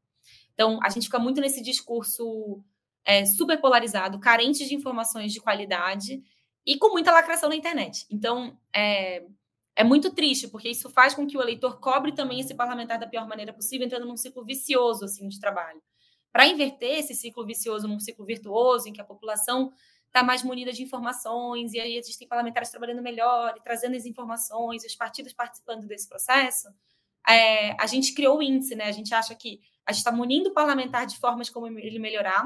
Então, 0.55 0.79
a 0.81 0.89
gente 0.89 1.03
fica 1.03 1.19
muito 1.19 1.39
nesse 1.39 1.61
discurso 1.61 2.63
é, 3.05 3.25
super 3.25 3.61
polarizado, 3.61 4.19
carente 4.19 4.67
de 4.67 4.73
informações 4.73 5.31
de 5.31 5.39
qualidade 5.39 6.23
e 6.65 6.77
com 6.77 6.89
muita 6.89 7.11
lacração 7.11 7.49
na 7.49 7.55
internet. 7.55 8.07
Então, 8.09 8.57
é, 8.73 9.23
é 9.75 9.83
muito 9.83 10.09
triste, 10.15 10.47
porque 10.47 10.69
isso 10.69 10.89
faz 10.89 11.13
com 11.13 11.27
que 11.27 11.37
o 11.37 11.41
eleitor 11.41 11.79
cobre 11.79 12.13
também 12.13 12.39
esse 12.39 12.55
parlamentar 12.55 12.97
da 12.97 13.05
pior 13.05 13.27
maneira 13.27 13.53
possível, 13.53 13.85
entrando 13.85 14.07
num 14.07 14.17
ciclo 14.17 14.43
vicioso 14.43 15.05
assim 15.05 15.27
de 15.27 15.39
trabalho. 15.39 15.81
Para 16.31 16.47
inverter 16.47 16.99
esse 16.99 17.13
ciclo 17.13 17.45
vicioso 17.45 17.87
num 17.87 17.99
ciclo 17.99 18.25
virtuoso, 18.25 18.89
em 18.89 18.93
que 18.93 19.01
a 19.01 19.05
população 19.05 19.71
está 20.07 20.23
mais 20.23 20.43
munida 20.43 20.71
de 20.71 20.81
informações, 20.81 21.73
e 21.73 21.79
aí 21.79 21.97
existem 21.97 22.27
parlamentares 22.27 22.69
trabalhando 22.69 23.01
melhor 23.01 23.53
e 23.57 23.61
trazendo 23.61 23.97
as 23.97 24.05
informações, 24.05 24.85
os 24.85 24.95
partidos 24.95 25.33
participando 25.33 25.85
desse 25.85 26.07
processo, 26.07 26.69
é, 27.27 27.75
a 27.81 27.87
gente 27.87 28.13
criou 28.13 28.37
o 28.37 28.43
índice, 28.43 28.75
né? 28.75 28.85
A 28.85 28.91
gente 28.91 29.13
acha 29.13 29.33
que 29.35 29.61
a 29.85 29.91
gente 29.91 29.99
está 29.99 30.11
munindo 30.11 30.49
o 30.49 30.53
parlamentar 30.53 31.05
de 31.05 31.17
formas 31.17 31.49
como 31.49 31.67
ele 31.67 31.99
melhorar. 31.99 32.43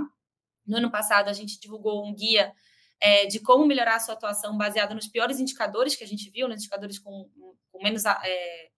No 0.66 0.78
ano 0.78 0.92
passado, 0.92 1.30
a 1.30 1.34
gente 1.34 1.60
divulgou 1.60 2.06
um 2.06 2.14
guia 2.14 2.54
é, 3.00 3.26
de 3.26 3.40
como 3.40 3.66
melhorar 3.66 3.96
a 3.96 4.00
sua 4.00 4.14
atuação 4.14 4.58
baseado 4.58 4.94
nos 4.94 5.08
piores 5.08 5.40
indicadores 5.40 5.96
que 5.96 6.04
a 6.04 6.08
gente 6.08 6.30
viu, 6.30 6.48
nos 6.48 6.58
indicadores 6.58 7.00
com, 7.00 7.30
com 7.72 7.84
menos 7.84 8.06
é, 8.06 8.70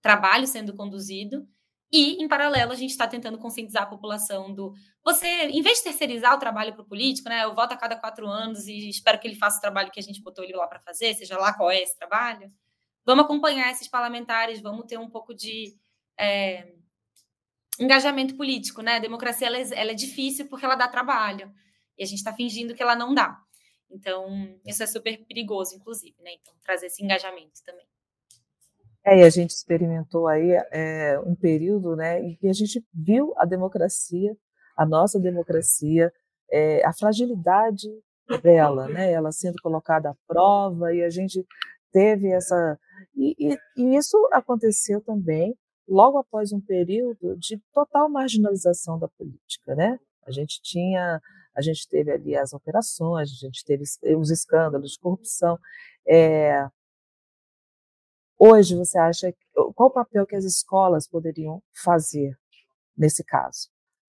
trabalho 0.00 0.46
sendo 0.46 0.74
conduzido. 0.74 1.46
E, 1.92 2.22
em 2.22 2.26
paralelo, 2.26 2.72
a 2.72 2.74
gente 2.74 2.90
está 2.90 3.06
tentando 3.06 3.38
conscientizar 3.38 3.84
a 3.84 3.86
população 3.86 4.52
do. 4.52 4.72
Você, 5.04 5.26
em 5.26 5.62
vez 5.62 5.78
de 5.78 5.84
terceirizar 5.84 6.34
o 6.34 6.38
trabalho 6.38 6.72
para 6.72 6.82
o 6.82 6.86
político, 6.86 7.28
né? 7.28 7.44
Eu 7.44 7.54
voto 7.54 7.74
a 7.74 7.76
cada 7.76 7.96
quatro 7.96 8.26
anos 8.26 8.66
e 8.66 8.88
espero 8.88 9.20
que 9.20 9.28
ele 9.28 9.36
faça 9.36 9.58
o 9.58 9.60
trabalho 9.60 9.90
que 9.92 10.00
a 10.00 10.02
gente 10.02 10.20
botou 10.20 10.42
ele 10.42 10.56
lá 10.56 10.66
para 10.66 10.80
fazer, 10.80 11.14
seja 11.14 11.38
lá 11.38 11.54
qual 11.54 11.70
é 11.70 11.80
esse 11.80 11.96
trabalho. 11.96 12.52
Vamos 13.06 13.24
acompanhar 13.24 13.70
esses 13.70 13.88
parlamentares, 13.88 14.60
vamos 14.60 14.86
ter 14.86 14.98
um 14.98 15.08
pouco 15.08 15.32
de. 15.32 15.74
É, 16.18 16.74
engajamento 17.78 18.36
político, 18.36 18.82
né? 18.82 18.96
A 18.96 19.00
democracia 19.00 19.46
ela, 19.46 19.58
é, 19.58 19.68
ela 19.74 19.90
é 19.90 19.94
difícil 19.94 20.48
porque 20.48 20.64
ela 20.64 20.74
dá 20.74 20.88
trabalho 20.88 21.52
e 21.98 22.02
a 22.02 22.06
gente 22.06 22.18
está 22.18 22.32
fingindo 22.32 22.74
que 22.74 22.82
ela 22.82 22.96
não 22.96 23.14
dá. 23.14 23.38
Então, 23.90 24.58
isso 24.64 24.82
é 24.82 24.86
super 24.86 25.24
perigoso, 25.26 25.74
inclusive, 25.74 26.16
né? 26.22 26.32
Então, 26.40 26.54
trazer 26.62 26.86
esse 26.86 27.04
engajamento 27.04 27.62
também. 27.64 27.86
É, 29.04 29.20
e 29.20 29.22
a 29.22 29.30
gente 29.30 29.50
experimentou 29.50 30.26
aí 30.26 30.50
é, 30.72 31.18
um 31.20 31.36
período, 31.36 31.94
né, 31.94 32.20
em 32.20 32.34
que 32.34 32.48
a 32.48 32.52
gente 32.52 32.84
viu 32.92 33.32
a 33.36 33.44
democracia, 33.44 34.36
a 34.76 34.84
nossa 34.84 35.20
democracia, 35.20 36.12
é, 36.50 36.84
a 36.84 36.92
fragilidade 36.92 37.88
dela, 38.42 38.88
né, 38.88 39.12
ela 39.12 39.30
sendo 39.30 39.62
colocada 39.62 40.10
à 40.10 40.14
prova 40.26 40.92
e 40.92 41.04
a 41.04 41.08
gente 41.08 41.46
teve 41.92 42.28
essa 42.30 42.78
e, 43.14 43.34
e, 43.38 43.58
e 43.76 43.96
isso 43.96 44.16
aconteceu 44.32 45.00
também 45.00 45.56
logo 45.88 46.18
após 46.18 46.52
um 46.52 46.60
período 46.60 47.36
de 47.36 47.58
total 47.72 48.08
marginalização 48.08 48.98
da 48.98 49.08
política, 49.08 49.74
né? 49.74 49.98
A 50.26 50.30
gente 50.30 50.60
tinha, 50.60 51.20
a 51.54 51.62
gente 51.62 51.88
teve 51.88 52.10
ali 52.10 52.36
as 52.36 52.52
operações, 52.52 53.30
a 53.30 53.46
gente 53.46 53.64
teve 53.64 53.84
os 54.16 54.30
escândalos 54.30 54.92
de 54.92 54.98
corrupção. 54.98 55.56
É, 56.06 56.66
hoje 58.38 58.74
você 58.74 58.98
acha 58.98 59.32
qual 59.74 59.88
o 59.88 59.92
papel 59.92 60.26
que 60.26 60.36
as 60.36 60.44
escolas 60.44 61.08
poderiam 61.08 61.62
fazer 61.72 62.36
nesse 62.96 63.24
caso? 63.24 63.68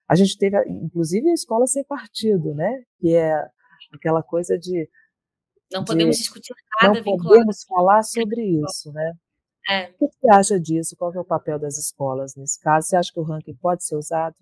A 0.10 0.16
gente 0.16 0.38
teve, 0.38 0.58
inclusive, 0.70 1.30
a 1.30 1.34
escola 1.34 1.68
sem 1.68 1.84
partido, 1.84 2.54
né? 2.56 2.84
Que 3.00 3.16
é 3.16 3.46
aquela 3.94 4.24
coisa 4.24 4.58
de 4.58 4.90
não 5.72 5.84
podemos 5.84 6.16
de, 6.16 6.22
discutir 6.22 6.54
nada 6.82 7.02
não 7.02 7.18
podemos 7.18 7.64
falar 7.64 8.04
sobre 8.04 8.42
isso, 8.42 8.92
né? 8.92 9.14
É. 9.70 9.94
O 10.00 10.08
que 10.08 10.16
você 10.20 10.30
acha 10.32 10.60
disso? 10.60 10.96
Qual 10.96 11.14
é 11.14 11.20
o 11.20 11.26
papel 11.26 11.60
das 11.60 11.78
escolas 11.78 12.36
nesse 12.36 12.60
caso? 12.60 12.88
Você 12.88 12.96
acha 12.96 13.12
que 13.12 13.20
o 13.20 13.24
ranking 13.24 13.56
pode 13.56 13.84
ser 13.84 13.96
usado? 13.96 14.36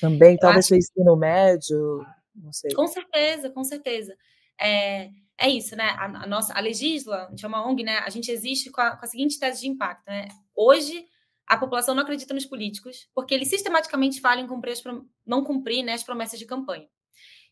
Também, 0.00 0.34
Eu 0.34 0.38
talvez 0.38 0.70
no 0.70 0.76
ensino 0.76 1.16
médio, 1.16 2.04
não 2.34 2.52
sei. 2.52 2.72
Com 2.72 2.86
certeza, 2.86 3.50
com 3.50 3.64
certeza. 3.64 4.16
É, 4.58 5.10
é 5.36 5.48
isso, 5.48 5.76
né? 5.76 5.84
A, 5.84 6.04
a, 6.04 6.26
nossa, 6.26 6.54
a 6.54 6.60
Legisla, 6.60 7.26
a 7.26 7.30
gente 7.30 7.44
é 7.44 7.48
uma 7.48 7.66
ONG, 7.68 7.84
né? 7.84 7.98
A 7.98 8.10
gente 8.10 8.30
existe 8.30 8.70
com 8.70 8.80
a, 8.80 8.96
com 8.96 9.04
a 9.04 9.08
seguinte 9.08 9.38
tese 9.38 9.60
de 9.60 9.68
impacto, 9.68 10.06
né? 10.06 10.28
Hoje, 10.54 11.06
a 11.46 11.56
população 11.56 11.94
não 11.94 12.02
acredita 12.02 12.34
nos 12.34 12.46
políticos 12.46 13.08
porque 13.14 13.34
eles 13.34 13.48
sistematicamente 13.48 14.20
falham 14.20 14.44
em 14.44 14.48
cumprir 14.48 14.72
as, 14.72 14.82
não 15.26 15.44
cumprir 15.44 15.82
né, 15.82 15.92
as 15.92 16.02
promessas 16.02 16.38
de 16.38 16.46
campanha. 16.46 16.88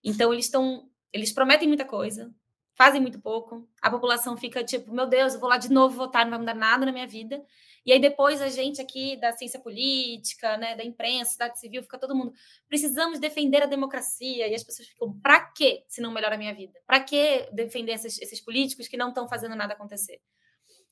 Então, 0.03 0.33
eles 0.33 0.47
estão, 0.47 0.89
eles 1.13 1.33
prometem 1.33 1.69
muita 1.69 1.85
coisa, 1.85 2.33
fazem 2.77 3.01
muito 3.01 3.19
pouco. 3.21 3.67
A 3.81 3.91
população 3.91 4.37
fica 4.37 4.63
tipo, 4.63 4.93
meu 4.93 5.07
Deus, 5.07 5.35
eu 5.35 5.41
vou 5.41 5.49
lá 5.49 5.57
de 5.57 5.73
novo 5.73 5.97
votar, 5.97 6.25
não 6.25 6.31
vai 6.31 6.39
mudar 6.41 6.55
nada 6.55 6.85
na 6.87 6.93
minha 6.93 7.07
vida. 7.07 7.43
E 7.85 7.93
aí 7.93 8.01
depois 8.01 8.43
a 8.43 8.49
gente 8.49 8.81
aqui 8.81 9.17
da 9.17 9.33
ciência 9.33 9.59
política, 9.59 10.57
né, 10.59 10.77
da 10.77 10.85
imprensa, 10.85 11.33
cidade 11.33 11.59
civil, 11.59 11.83
fica 11.83 11.99
todo 11.99 12.15
mundo, 12.15 12.33
precisamos 12.69 13.19
defender 13.19 13.63
a 13.63 13.67
democracia. 13.67 14.47
E 14.47 14.55
as 14.55 14.63
pessoas 14.63 14.89
ficam, 14.89 15.19
para 15.21 15.41
quê 15.41 15.85
se 15.89 16.01
não 16.01 16.13
melhora 16.13 16.35
a 16.35 16.39
minha 16.39 16.55
vida? 16.55 16.79
Para 16.87 17.01
que 17.01 17.49
defender 17.53 17.93
esses, 17.93 18.21
esses 18.21 18.41
políticos 18.41 18.89
que 18.89 18.97
não 18.97 19.09
estão 19.09 19.27
fazendo 19.27 19.57
nada 19.57 19.73
acontecer? 19.73 20.21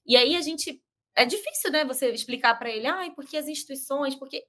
E 0.07 0.17
aí 0.17 0.37
a 0.37 0.41
gente 0.41 0.83
é 1.15 1.27
difícil, 1.27 1.71
né, 1.71 1.85
você 1.85 2.11
explicar 2.11 2.59
para 2.59 2.71
ele, 2.71 2.87
ai, 2.87 3.11
porque 3.11 3.37
as 3.37 3.47
instituições, 3.47 4.15
porque 4.15 4.45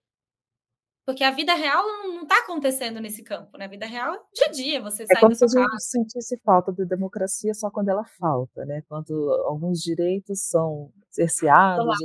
porque 1.06 1.24
a 1.24 1.30
vida 1.30 1.54
real 1.54 1.84
não 2.04 2.24
está 2.24 2.39
acontecendo 2.39 3.00
nesse 3.00 3.24
campo, 3.24 3.58
né? 3.58 3.65
A 3.65 3.70
vida 3.70 3.86
real 3.86 4.15
é 4.15 4.18
dia 4.34 4.48
a 4.48 4.52
dia, 4.52 4.82
você 4.82 5.04
é 5.04 5.06
sai 5.06 5.22
como 5.22 5.36
se 5.36 5.46
a 5.46 5.48
gente 5.48 5.84
sentisse 5.84 6.38
falta 6.44 6.74
de 6.74 6.84
democracia 6.84 7.54
só 7.54 7.70
quando 7.70 7.89
ela 7.89 8.04
falta, 8.20 8.65
né? 8.65 8.82
Quando 8.89 9.32
alguns 9.46 9.82
direitos 9.82 10.41
são 10.41 10.91
cerceados, 11.12 11.96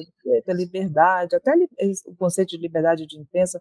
a 0.47 0.53
liberdade, 0.53 1.35
até 1.35 1.53
o 2.07 2.15
conceito 2.15 2.51
de 2.51 2.59
liberdade 2.59 3.07
de 3.07 3.19
imprensa 3.19 3.61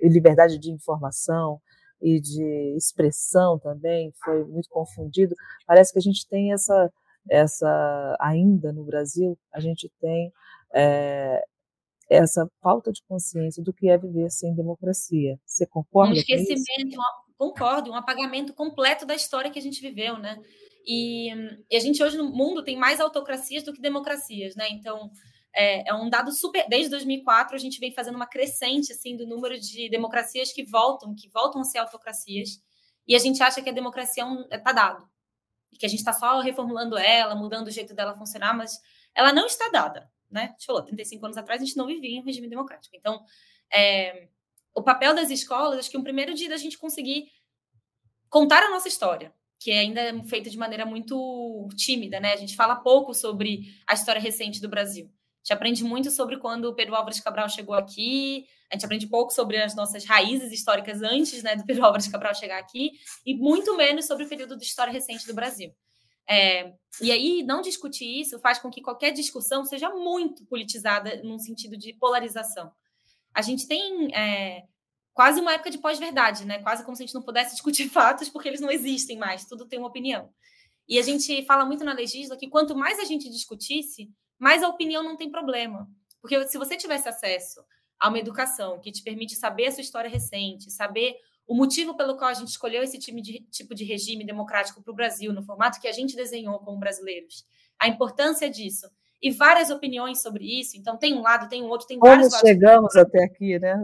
e 0.00 0.08
liberdade 0.08 0.58
de 0.58 0.70
informação 0.70 1.60
e 2.00 2.20
de 2.20 2.76
expressão 2.76 3.58
também 3.58 4.12
foi 4.24 4.44
muito 4.44 4.68
confundido. 4.68 5.34
Parece 5.66 5.92
que 5.92 5.98
a 5.98 6.02
gente 6.02 6.26
tem 6.28 6.52
essa, 6.52 6.92
essa 7.28 8.16
ainda 8.20 8.72
no 8.72 8.84
Brasil, 8.84 9.36
a 9.52 9.58
gente 9.58 9.90
tem 10.00 10.32
é, 10.72 11.42
essa 12.08 12.50
falta 12.62 12.90
de 12.90 13.02
consciência 13.06 13.62
do 13.62 13.72
que 13.72 13.88
é 13.88 13.98
viver 13.98 14.30
sem 14.30 14.54
democracia. 14.54 15.38
Você 15.44 15.66
concorda? 15.66 16.14
Um 16.14 16.16
esquecimento, 16.16 16.98
um, 16.98 17.34
concordo, 17.36 17.90
um 17.90 17.94
apagamento 17.94 18.54
completo 18.54 19.04
da 19.04 19.14
história 19.14 19.50
que 19.50 19.58
a 19.58 19.62
gente 19.62 19.80
viveu, 19.80 20.18
né? 20.18 20.40
E, 20.86 21.30
e, 21.70 21.76
a 21.76 21.80
gente 21.80 22.02
hoje 22.02 22.16
no 22.16 22.30
mundo 22.30 22.64
tem 22.64 22.76
mais 22.76 22.98
autocracias 22.98 23.62
do 23.62 23.74
que 23.74 23.80
democracias, 23.80 24.56
né? 24.56 24.68
Então 24.70 25.10
é, 25.54 25.90
é, 25.90 25.94
um 25.94 26.08
dado 26.08 26.32
super. 26.32 26.66
Desde 26.68 26.88
2004 26.90 27.54
a 27.54 27.58
gente 27.58 27.78
vem 27.78 27.92
fazendo 27.92 28.16
uma 28.16 28.26
crescente 28.26 28.92
assim 28.92 29.14
do 29.14 29.26
número 29.26 29.58
de 29.60 29.90
democracias 29.90 30.50
que 30.52 30.64
voltam, 30.64 31.14
que 31.14 31.28
voltam 31.28 31.60
a 31.60 31.64
ser 31.64 31.78
autocracias. 31.78 32.60
E 33.06 33.14
a 33.14 33.18
gente 33.18 33.42
acha 33.42 33.60
que 33.60 33.68
a 33.68 33.72
democracia 33.72 34.22
está 34.22 34.54
é 34.54 34.58
um, 34.58 34.62
tá 34.62 34.72
dado, 34.72 35.08
e 35.72 35.76
que 35.76 35.86
a 35.86 35.88
gente 35.88 36.00
está 36.00 36.12
só 36.12 36.40
reformulando 36.40 36.96
ela, 36.96 37.34
mudando 37.34 37.68
o 37.68 37.70
jeito 37.70 37.94
dela 37.94 38.14
funcionar, 38.14 38.54
mas 38.54 38.78
ela 39.14 39.32
não 39.32 39.46
está 39.46 39.68
dada 39.70 40.10
né? 40.30 40.44
A 40.44 40.46
gente 40.48 40.66
falou, 40.66 40.82
35 40.82 41.24
anos 41.24 41.36
atrás 41.36 41.60
a 41.60 41.64
gente 41.64 41.76
não 41.76 41.86
vivia 41.86 42.18
em 42.18 42.22
regime 42.22 42.48
democrático. 42.48 42.94
Então, 42.96 43.24
é, 43.72 44.28
o 44.74 44.82
papel 44.82 45.14
das 45.14 45.30
escolas, 45.30 45.78
acho 45.78 45.90
que 45.90 45.96
o 45.96 46.00
um 46.00 46.04
primeiro 46.04 46.34
dia 46.34 46.48
da 46.48 46.56
gente 46.56 46.78
conseguir 46.78 47.30
contar 48.28 48.62
a 48.62 48.70
nossa 48.70 48.88
história, 48.88 49.32
que 49.58 49.72
ainda 49.72 50.00
é 50.00 50.22
feita 50.24 50.48
de 50.48 50.56
maneira 50.56 50.86
muito 50.86 51.68
tímida, 51.76 52.20
né? 52.20 52.32
A 52.32 52.36
gente 52.36 52.54
fala 52.54 52.76
pouco 52.76 53.12
sobre 53.12 53.62
a 53.86 53.94
história 53.94 54.20
recente 54.20 54.60
do 54.60 54.68
Brasil. 54.68 55.06
A 55.06 55.38
gente 55.42 55.52
aprende 55.52 55.84
muito 55.84 56.10
sobre 56.10 56.36
quando 56.38 56.66
o 56.66 56.74
Pedro 56.74 56.94
Álvares 56.94 57.20
Cabral 57.20 57.48
chegou 57.48 57.74
aqui, 57.74 58.46
a 58.70 58.74
gente 58.74 58.84
aprende 58.84 59.06
pouco 59.06 59.32
sobre 59.32 59.56
as 59.56 59.74
nossas 59.74 60.04
raízes 60.04 60.52
históricas 60.52 61.02
antes 61.02 61.42
né, 61.42 61.56
do 61.56 61.64
Pedro 61.64 61.84
Álvares 61.84 62.06
Cabral 62.06 62.34
chegar 62.34 62.58
aqui, 62.58 62.92
e 63.24 63.34
muito 63.34 63.76
menos 63.76 64.06
sobre 64.06 64.24
o 64.24 64.28
período 64.28 64.56
de 64.56 64.64
história 64.64 64.92
recente 64.92 65.26
do 65.26 65.34
Brasil. 65.34 65.74
É, 66.28 66.74
e 67.00 67.10
aí, 67.10 67.42
não 67.42 67.62
discutir 67.62 68.20
isso 68.20 68.38
faz 68.40 68.58
com 68.58 68.70
que 68.70 68.82
qualquer 68.82 69.12
discussão 69.12 69.64
seja 69.64 69.88
muito 69.90 70.44
politizada 70.44 71.22
num 71.22 71.38
sentido 71.38 71.76
de 71.76 71.94
polarização. 71.94 72.70
A 73.34 73.40
gente 73.40 73.66
tem 73.66 74.14
é, 74.14 74.64
quase 75.14 75.40
uma 75.40 75.54
época 75.54 75.70
de 75.70 75.78
pós-verdade, 75.78 76.44
né? 76.44 76.58
Quase 76.58 76.84
como 76.84 76.96
se 76.96 77.02
a 77.02 77.06
gente 77.06 77.14
não 77.14 77.22
pudesse 77.22 77.52
discutir 77.56 77.88
fatos 77.88 78.28
porque 78.28 78.48
eles 78.48 78.60
não 78.60 78.70
existem 78.70 79.16
mais, 79.16 79.46
tudo 79.46 79.66
tem 79.66 79.78
uma 79.78 79.88
opinião. 79.88 80.30
E 80.88 80.98
a 80.98 81.02
gente 81.02 81.44
fala 81.44 81.64
muito 81.64 81.84
na 81.84 81.92
legisla 81.92 82.36
que 82.36 82.48
quanto 82.48 82.76
mais 82.76 82.98
a 82.98 83.04
gente 83.04 83.28
discutisse, 83.30 84.10
mais 84.38 84.62
a 84.62 84.68
opinião 84.68 85.02
não 85.02 85.16
tem 85.16 85.30
problema. 85.30 85.88
Porque 86.20 86.46
se 86.48 86.58
você 86.58 86.76
tivesse 86.76 87.08
acesso 87.08 87.62
a 87.98 88.08
uma 88.08 88.18
educação 88.18 88.80
que 88.80 88.92
te 88.92 89.02
permite 89.02 89.34
saber 89.34 89.66
a 89.66 89.72
sua 89.72 89.82
história 89.82 90.10
recente, 90.10 90.70
saber 90.70 91.16
o 91.48 91.54
motivo 91.54 91.96
pelo 91.96 92.14
qual 92.18 92.30
a 92.30 92.34
gente 92.34 92.48
escolheu 92.48 92.82
esse 92.82 92.98
time 92.98 93.22
de, 93.22 93.40
tipo 93.50 93.74
de 93.74 93.82
regime 93.82 94.24
democrático 94.24 94.82
para 94.82 94.92
o 94.92 94.94
Brasil, 94.94 95.32
no 95.32 95.42
formato 95.42 95.80
que 95.80 95.88
a 95.88 95.92
gente 95.92 96.14
desenhou 96.14 96.58
como 96.58 96.78
brasileiros, 96.78 97.42
a 97.78 97.88
importância 97.88 98.50
disso 98.50 98.86
e 99.20 99.30
várias 99.30 99.70
opiniões 99.70 100.20
sobre 100.20 100.44
isso. 100.44 100.76
Então, 100.76 100.98
tem 100.98 101.14
um 101.14 101.22
lado, 101.22 101.48
tem 101.48 101.62
um 101.62 101.68
outro, 101.68 101.86
tem 101.86 101.98
Como 101.98 102.12
vários 102.12 102.32
lados. 102.32 102.46
chegamos 102.46 102.94
até 102.96 103.24
aqui, 103.24 103.58
né? 103.58 103.74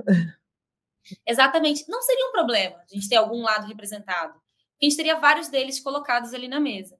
Exatamente. 1.26 1.84
Não 1.88 2.02
seria 2.02 2.28
um 2.28 2.32
problema 2.32 2.76
a 2.76 2.94
gente 2.94 3.08
ter 3.08 3.16
algum 3.16 3.42
lado 3.42 3.66
representado. 3.66 4.38
A 4.80 4.84
gente 4.84 4.96
teria 4.96 5.18
vários 5.18 5.48
deles 5.48 5.80
colocados 5.80 6.34
ali 6.34 6.46
na 6.46 6.60
mesa. 6.60 6.98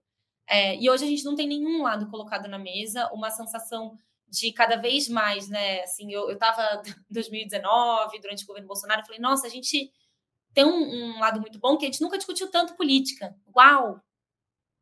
É, 0.49 0.77
e 0.77 0.89
hoje 0.89 1.05
a 1.05 1.09
gente 1.09 1.25
não 1.25 1.35
tem 1.35 1.47
nenhum 1.47 1.83
lado 1.83 2.09
colocado 2.09 2.49
na 2.49 2.59
mesa, 2.59 3.09
uma 3.13 3.31
sensação 3.31 3.99
de 4.29 4.51
cada 4.53 4.77
vez 4.77 5.09
mais, 5.09 5.49
né? 5.49 5.83
Assim, 5.83 6.11
eu 6.11 6.31
estava 6.31 6.83
em 6.89 7.13
2019, 7.15 8.19
durante 8.21 8.45
o 8.45 8.47
governo 8.47 8.67
Bolsonaro, 8.67 9.03
eu 9.03 9.07
falei, 9.07 9.21
nossa, 9.21 9.47
a 9.47 9.51
gente 9.51 9.91
tem 10.55 10.65
um, 10.65 11.17
um, 11.17 11.19
lado 11.19 11.41
muito 11.41 11.59
bom 11.59 11.77
que 11.77 11.85
a 11.85 11.89
gente 11.89 12.01
nunca 12.01 12.17
discutiu 12.17 12.51
tanto 12.51 12.77
política. 12.77 13.37
Uau! 13.55 14.01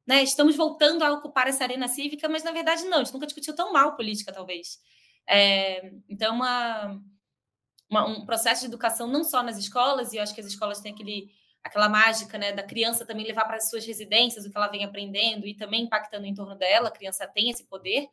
Né? 0.07 0.23
Estamos 0.23 0.55
voltando 0.55 1.03
a 1.03 1.13
ocupar 1.13 1.49
essa 1.49 1.65
arena 1.65 1.89
cívica, 1.89 2.29
mas 2.29 2.45
na 2.45 2.53
verdade 2.53 2.85
não, 2.85 2.99
a 2.99 3.05
gente 3.05 3.15
nunca 3.15 3.27
discutiu 3.27 3.55
tão 3.55 3.73
mal 3.73 3.97
política, 3.97 4.33
talvez. 4.33 4.79
É, 5.27 5.93
então, 6.09 6.35
uma, 6.35 7.01
uma, 7.89 8.07
um 8.07 8.27
processo 8.27 8.63
de 8.63 8.67
educação 8.67 9.07
não 9.07 9.25
só 9.25 9.43
nas 9.43 9.57
escolas, 9.57 10.13
e 10.13 10.17
eu 10.17 10.23
acho 10.23 10.35
que 10.35 10.41
as 10.41 10.47
escolas 10.47 10.81
têm 10.81 10.93
aquele, 10.93 11.31
aquela 11.63 11.89
mágica 11.89 12.37
né, 12.37 12.53
da 12.53 12.63
criança 12.63 13.07
também 13.07 13.27
levar 13.27 13.45
para 13.45 13.57
as 13.57 13.71
suas 13.71 13.87
residências 13.87 14.45
o 14.45 14.51
que 14.51 14.57
ela 14.57 14.69
vem 14.69 14.85
aprendendo 14.85 15.47
e 15.47 15.55
também 15.55 15.85
impactando 15.85 16.27
em 16.27 16.35
torno 16.35 16.57
dela, 16.57 16.89
a 16.89 16.93
criança 16.93 17.27
tem 17.27 17.49
esse 17.49 17.65
poder, 17.65 18.09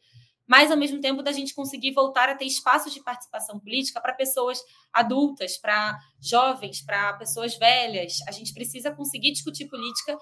mas 0.49 0.71
ao 0.71 0.77
mesmo 0.77 0.99
tempo 0.99 1.21
da 1.21 1.31
gente 1.31 1.53
conseguir 1.53 1.91
voltar 1.91 2.27
a 2.27 2.33
ter 2.33 2.45
espaços 2.45 2.91
de 2.91 3.03
participação 3.03 3.59
política 3.59 4.01
para 4.01 4.15
pessoas 4.15 4.59
adultas, 4.91 5.59
para 5.59 5.95
jovens, 6.19 6.81
para 6.81 7.13
pessoas 7.13 7.55
velhas. 7.55 8.17
A 8.27 8.31
gente 8.31 8.51
precisa 8.51 8.91
conseguir 8.91 9.31
discutir 9.31 9.67
política 9.67 10.17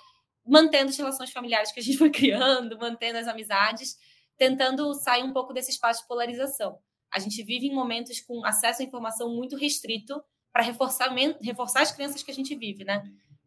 mantendo 0.45 0.89
as 0.89 0.97
relações 0.97 1.31
familiares 1.31 1.71
que 1.71 1.79
a 1.79 1.83
gente 1.83 1.97
foi 1.97 2.09
criando, 2.11 2.77
mantendo 2.77 3.17
as 3.17 3.25
amizades, 3.25 3.95
tentando 4.37 4.93
sair 4.95 5.23
um 5.23 5.31
pouco 5.31 5.53
desse 5.53 5.71
espaço 5.71 6.01
de 6.01 6.07
polarização. 6.09 6.77
A 7.09 7.19
gente 7.19 7.41
vive 7.41 7.67
em 7.67 7.73
momentos 7.73 8.19
com 8.19 8.45
acesso 8.45 8.81
à 8.81 8.85
informação 8.85 9.33
muito 9.33 9.55
restrito 9.55 10.21
para 10.51 10.61
reforçar, 10.61 11.09
reforçar 11.41 11.83
as 11.83 11.93
crenças 11.93 12.21
que 12.21 12.31
a 12.31 12.33
gente 12.33 12.53
vive, 12.53 12.83
né? 12.83 13.01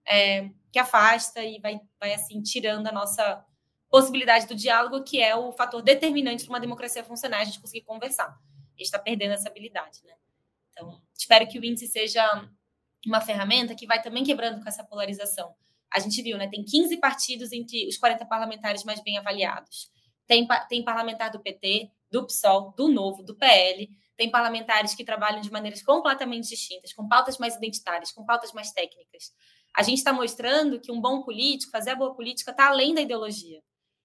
É, 0.09 0.49
que 0.73 0.79
afasta 0.79 1.45
e 1.45 1.61
vai, 1.61 1.79
vai 2.01 2.14
assim 2.14 2.40
tirando 2.40 2.87
a 2.87 2.93
nossa 2.93 3.45
possibilidade 3.90 4.46
do 4.46 4.55
diálogo, 4.55 5.03
que 5.03 5.20
é 5.20 5.35
o 5.35 5.53
fator 5.53 5.83
determinante 5.83 6.44
para 6.44 6.53
uma 6.55 6.61
democracia 6.61 7.03
funcionar, 7.03 7.40
a 7.40 7.44
gente 7.44 7.61
conseguir 7.61 7.85
conversar. 7.85 8.29
A 8.29 8.76
gente 8.79 8.87
está 8.87 8.98
perdendo 8.98 9.35
essa 9.35 9.48
habilidade, 9.48 10.00
né? 10.05 10.14
Então, 10.70 11.03
espero 11.18 11.46
que 11.48 11.59
o 11.59 11.64
índice 11.64 11.88
seja 11.88 12.24
uma 13.07 13.20
ferramenta 13.20 13.74
que 13.74 13.87
vai 13.87 14.00
também 14.00 14.22
quebrando 14.22 14.62
com 14.62 14.68
essa 14.68 14.85
polarização. 14.85 15.55
A 15.92 15.98
gente 15.98 16.22
viu, 16.22 16.38
né? 16.38 16.48
Tem 16.48 16.64
15 16.64 16.96
partidos 16.98 17.53
entre 17.53 17.88
os 17.88 17.98
40 17.98 18.24
parlamentares 18.26 18.85
mais 18.85 19.03
bem 19.03 19.18
avaliados. 19.18 19.90
Tem, 20.26 20.46
tem 20.68 20.85
parlamentar 20.85 21.33
do 21.33 21.40
PT, 21.40 21.90
do 22.11 22.24
PSOL, 22.24 22.72
do 22.76 22.88
Novo, 22.88 23.24
do 23.24 23.35
PL. 23.35 23.90
Tem 24.16 24.31
parlamentares 24.31 24.94
que 24.94 25.05
trabalham 25.05 25.40
de 25.40 25.50
maneiras 25.50 25.83
completamente 25.83 26.48
distintas, 26.48 26.92
com 26.92 27.09
pautas 27.09 27.38
mais 27.38 27.57
identitárias, 27.57 28.12
com 28.12 28.24
pautas 28.24 28.53
mais 28.53 28.70
técnicas. 28.70 29.33
A 29.74 29.83
gente 29.83 29.98
está 29.98 30.12
mostrando 30.12 30.81
que 30.81 30.92
um 30.92 31.00
bom 31.00 31.22
político, 31.22 31.72
fazer 31.72 31.90
a 31.90 31.96
boa 31.96 32.14
política, 32.14 32.53
está 32.53 32.68
além 32.68 32.94
da 32.94 33.00
ideologia. 33.00 33.61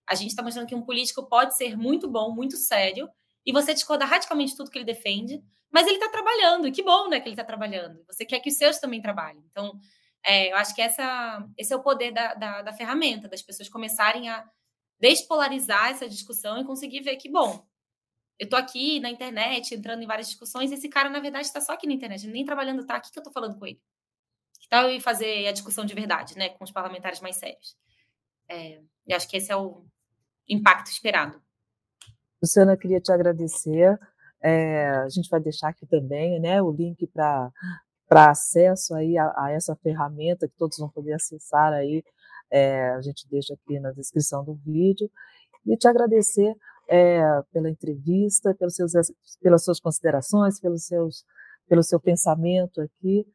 A 0.08 0.16
gente 0.16 0.30
está 0.30 0.44
mostrando 0.44 0.68
que 0.68 0.76
um 0.76 0.82
político 0.82 1.28
pode 1.28 1.56
ser 1.56 1.78
muito 1.78 2.08
bom, 2.10 2.32
muito 2.32 2.58
sério, 2.58 3.10
e 3.46 3.52
você 3.52 3.74
discorda 3.74 4.06
radicalmente 4.06 4.52
de 4.52 4.58
tudo 4.58 4.70
que 4.70 4.78
ele 4.78 4.86
defende, 4.86 5.42
mas 5.72 5.88
ele 5.88 5.98
está 5.98 6.10
trabalhando, 6.10 6.68
e 6.68 6.72
que 6.72 6.84
bom 6.84 7.10
né, 7.10 7.20
que 7.20 7.28
ele 7.28 7.34
está 7.34 7.44
trabalhando. 7.44 8.04
Você 8.08 8.26
quer 8.26 8.40
que 8.40 8.50
os 8.50 8.58
seus 8.58 8.80
também 8.80 9.02
trabalhem. 9.02 9.44
Então, 9.52 9.78
é, 10.24 10.52
eu 10.52 10.58
acho 10.58 10.74
que 10.74 10.82
essa, 10.82 11.46
esse 11.58 11.74
é 11.74 11.76
o 11.76 11.84
poder 11.84 12.12
da, 12.12 12.34
da, 12.34 12.62
da 12.62 12.74
ferramenta, 12.74 13.28
das 13.28 13.42
pessoas 13.42 13.70
começarem 13.70 14.30
a 14.30 14.48
despolarizar 15.00 15.90
essa 15.90 16.08
discussão 16.08 16.60
e 16.60 16.66
conseguir 16.66 17.02
ver 17.02 17.18
que, 17.18 17.30
bom, 17.30 17.66
eu 18.40 18.46
estou 18.46 18.58
aqui 18.58 19.00
na 19.00 19.10
internet, 19.10 19.74
entrando 19.74 20.02
em 20.02 20.08
várias 20.08 20.28
discussões, 20.28 20.72
esse 20.72 20.90
cara, 20.90 21.10
na 21.10 21.20
verdade, 21.20 21.46
está 21.46 21.62
só 21.62 21.74
aqui 21.74 21.88
na 21.88 21.94
internet, 21.94 22.28
nem 22.28 22.46
trabalhando, 22.46 22.86
tá? 22.86 22.98
O 22.98 23.02
que, 23.02 23.12
que 23.12 23.20
eu 23.20 23.22
estou 23.22 23.34
falando 23.34 23.58
com 23.58 23.66
ele? 23.66 23.80
Que 24.60 24.68
tal 24.68 24.90
eu 24.90 24.96
ir 24.96 25.02
fazer 25.02 25.48
a 25.48 25.52
discussão 25.52 25.86
de 25.86 25.94
verdade, 25.94 26.38
né, 26.38 26.50
com 26.50 26.64
os 26.64 26.72
parlamentares 26.72 27.22
mais 27.22 27.38
sérios? 27.38 27.78
É, 28.50 28.82
eu 29.08 29.16
acho 29.16 29.28
que 29.28 29.38
esse 29.38 29.52
é 29.52 29.56
o, 29.56 29.86
impacto 30.48 30.88
esperado. 30.88 31.42
Luciana, 32.42 32.78
queria 32.78 33.02
te 33.02 33.12
agradecer. 33.12 34.00
É, 34.42 34.90
a 34.90 35.10
gente 35.10 35.30
vai 35.30 35.40
deixar 35.40 35.70
aqui 35.70 35.86
também 35.88 36.40
né, 36.40 36.62
o 36.62 36.72
link 36.72 37.08
para 37.08 37.52
acesso 38.12 38.94
aí 38.94 39.18
a, 39.18 39.34
a, 39.36 39.52
essa 39.52 39.76
ferramenta 39.78 40.48
que 40.48 40.56
todos 40.56 40.78
vão 40.78 40.90
poder 40.90 41.14
acessar 41.14 41.74
aí, 41.74 42.04
é, 42.52 42.90
a 42.90 43.02
gente 43.02 43.28
deixa 43.28 43.56
aqui 43.56 43.80
na 43.80 43.92
descrição 43.92 44.44
do 44.44 44.54
vídeo 44.54 45.10
e 45.66 45.76
te 45.76 45.88
agradecer 45.88 46.56
é, 46.88 47.20
pela 47.52 47.70
entrevista, 47.70 48.54
pelos 48.54 48.76
seus, 48.76 48.92
pelas 49.42 49.64
suas 49.64 49.80
considerações, 49.80 50.60
pelos 50.60 50.86
seus, 50.86 51.26
pelo 51.68 51.82
seu 51.82 52.00
pensamento 52.00 52.82
aqui 52.82 53.26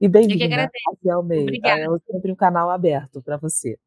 e 0.00 0.08
bem-vinda 0.08 0.68
ao 1.12 1.22
meio. 1.22 1.48
É 1.64 1.86
sempre 2.10 2.32
um 2.32 2.36
canal 2.36 2.70
aberto 2.70 3.22
para 3.22 3.36
você. 3.36 3.78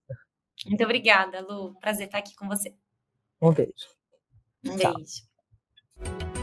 Muito 0.66 0.84
obrigada, 0.84 1.42
Lu. 1.42 1.76
Prazer 1.76 2.08
estar 2.08 2.18
aqui 2.18 2.36
com 2.36 2.48
você. 2.48 2.74
Um 3.42 3.52
beijo. 3.52 3.74
Um 4.66 4.78
Tchau. 4.78 4.94
beijo. 4.96 6.35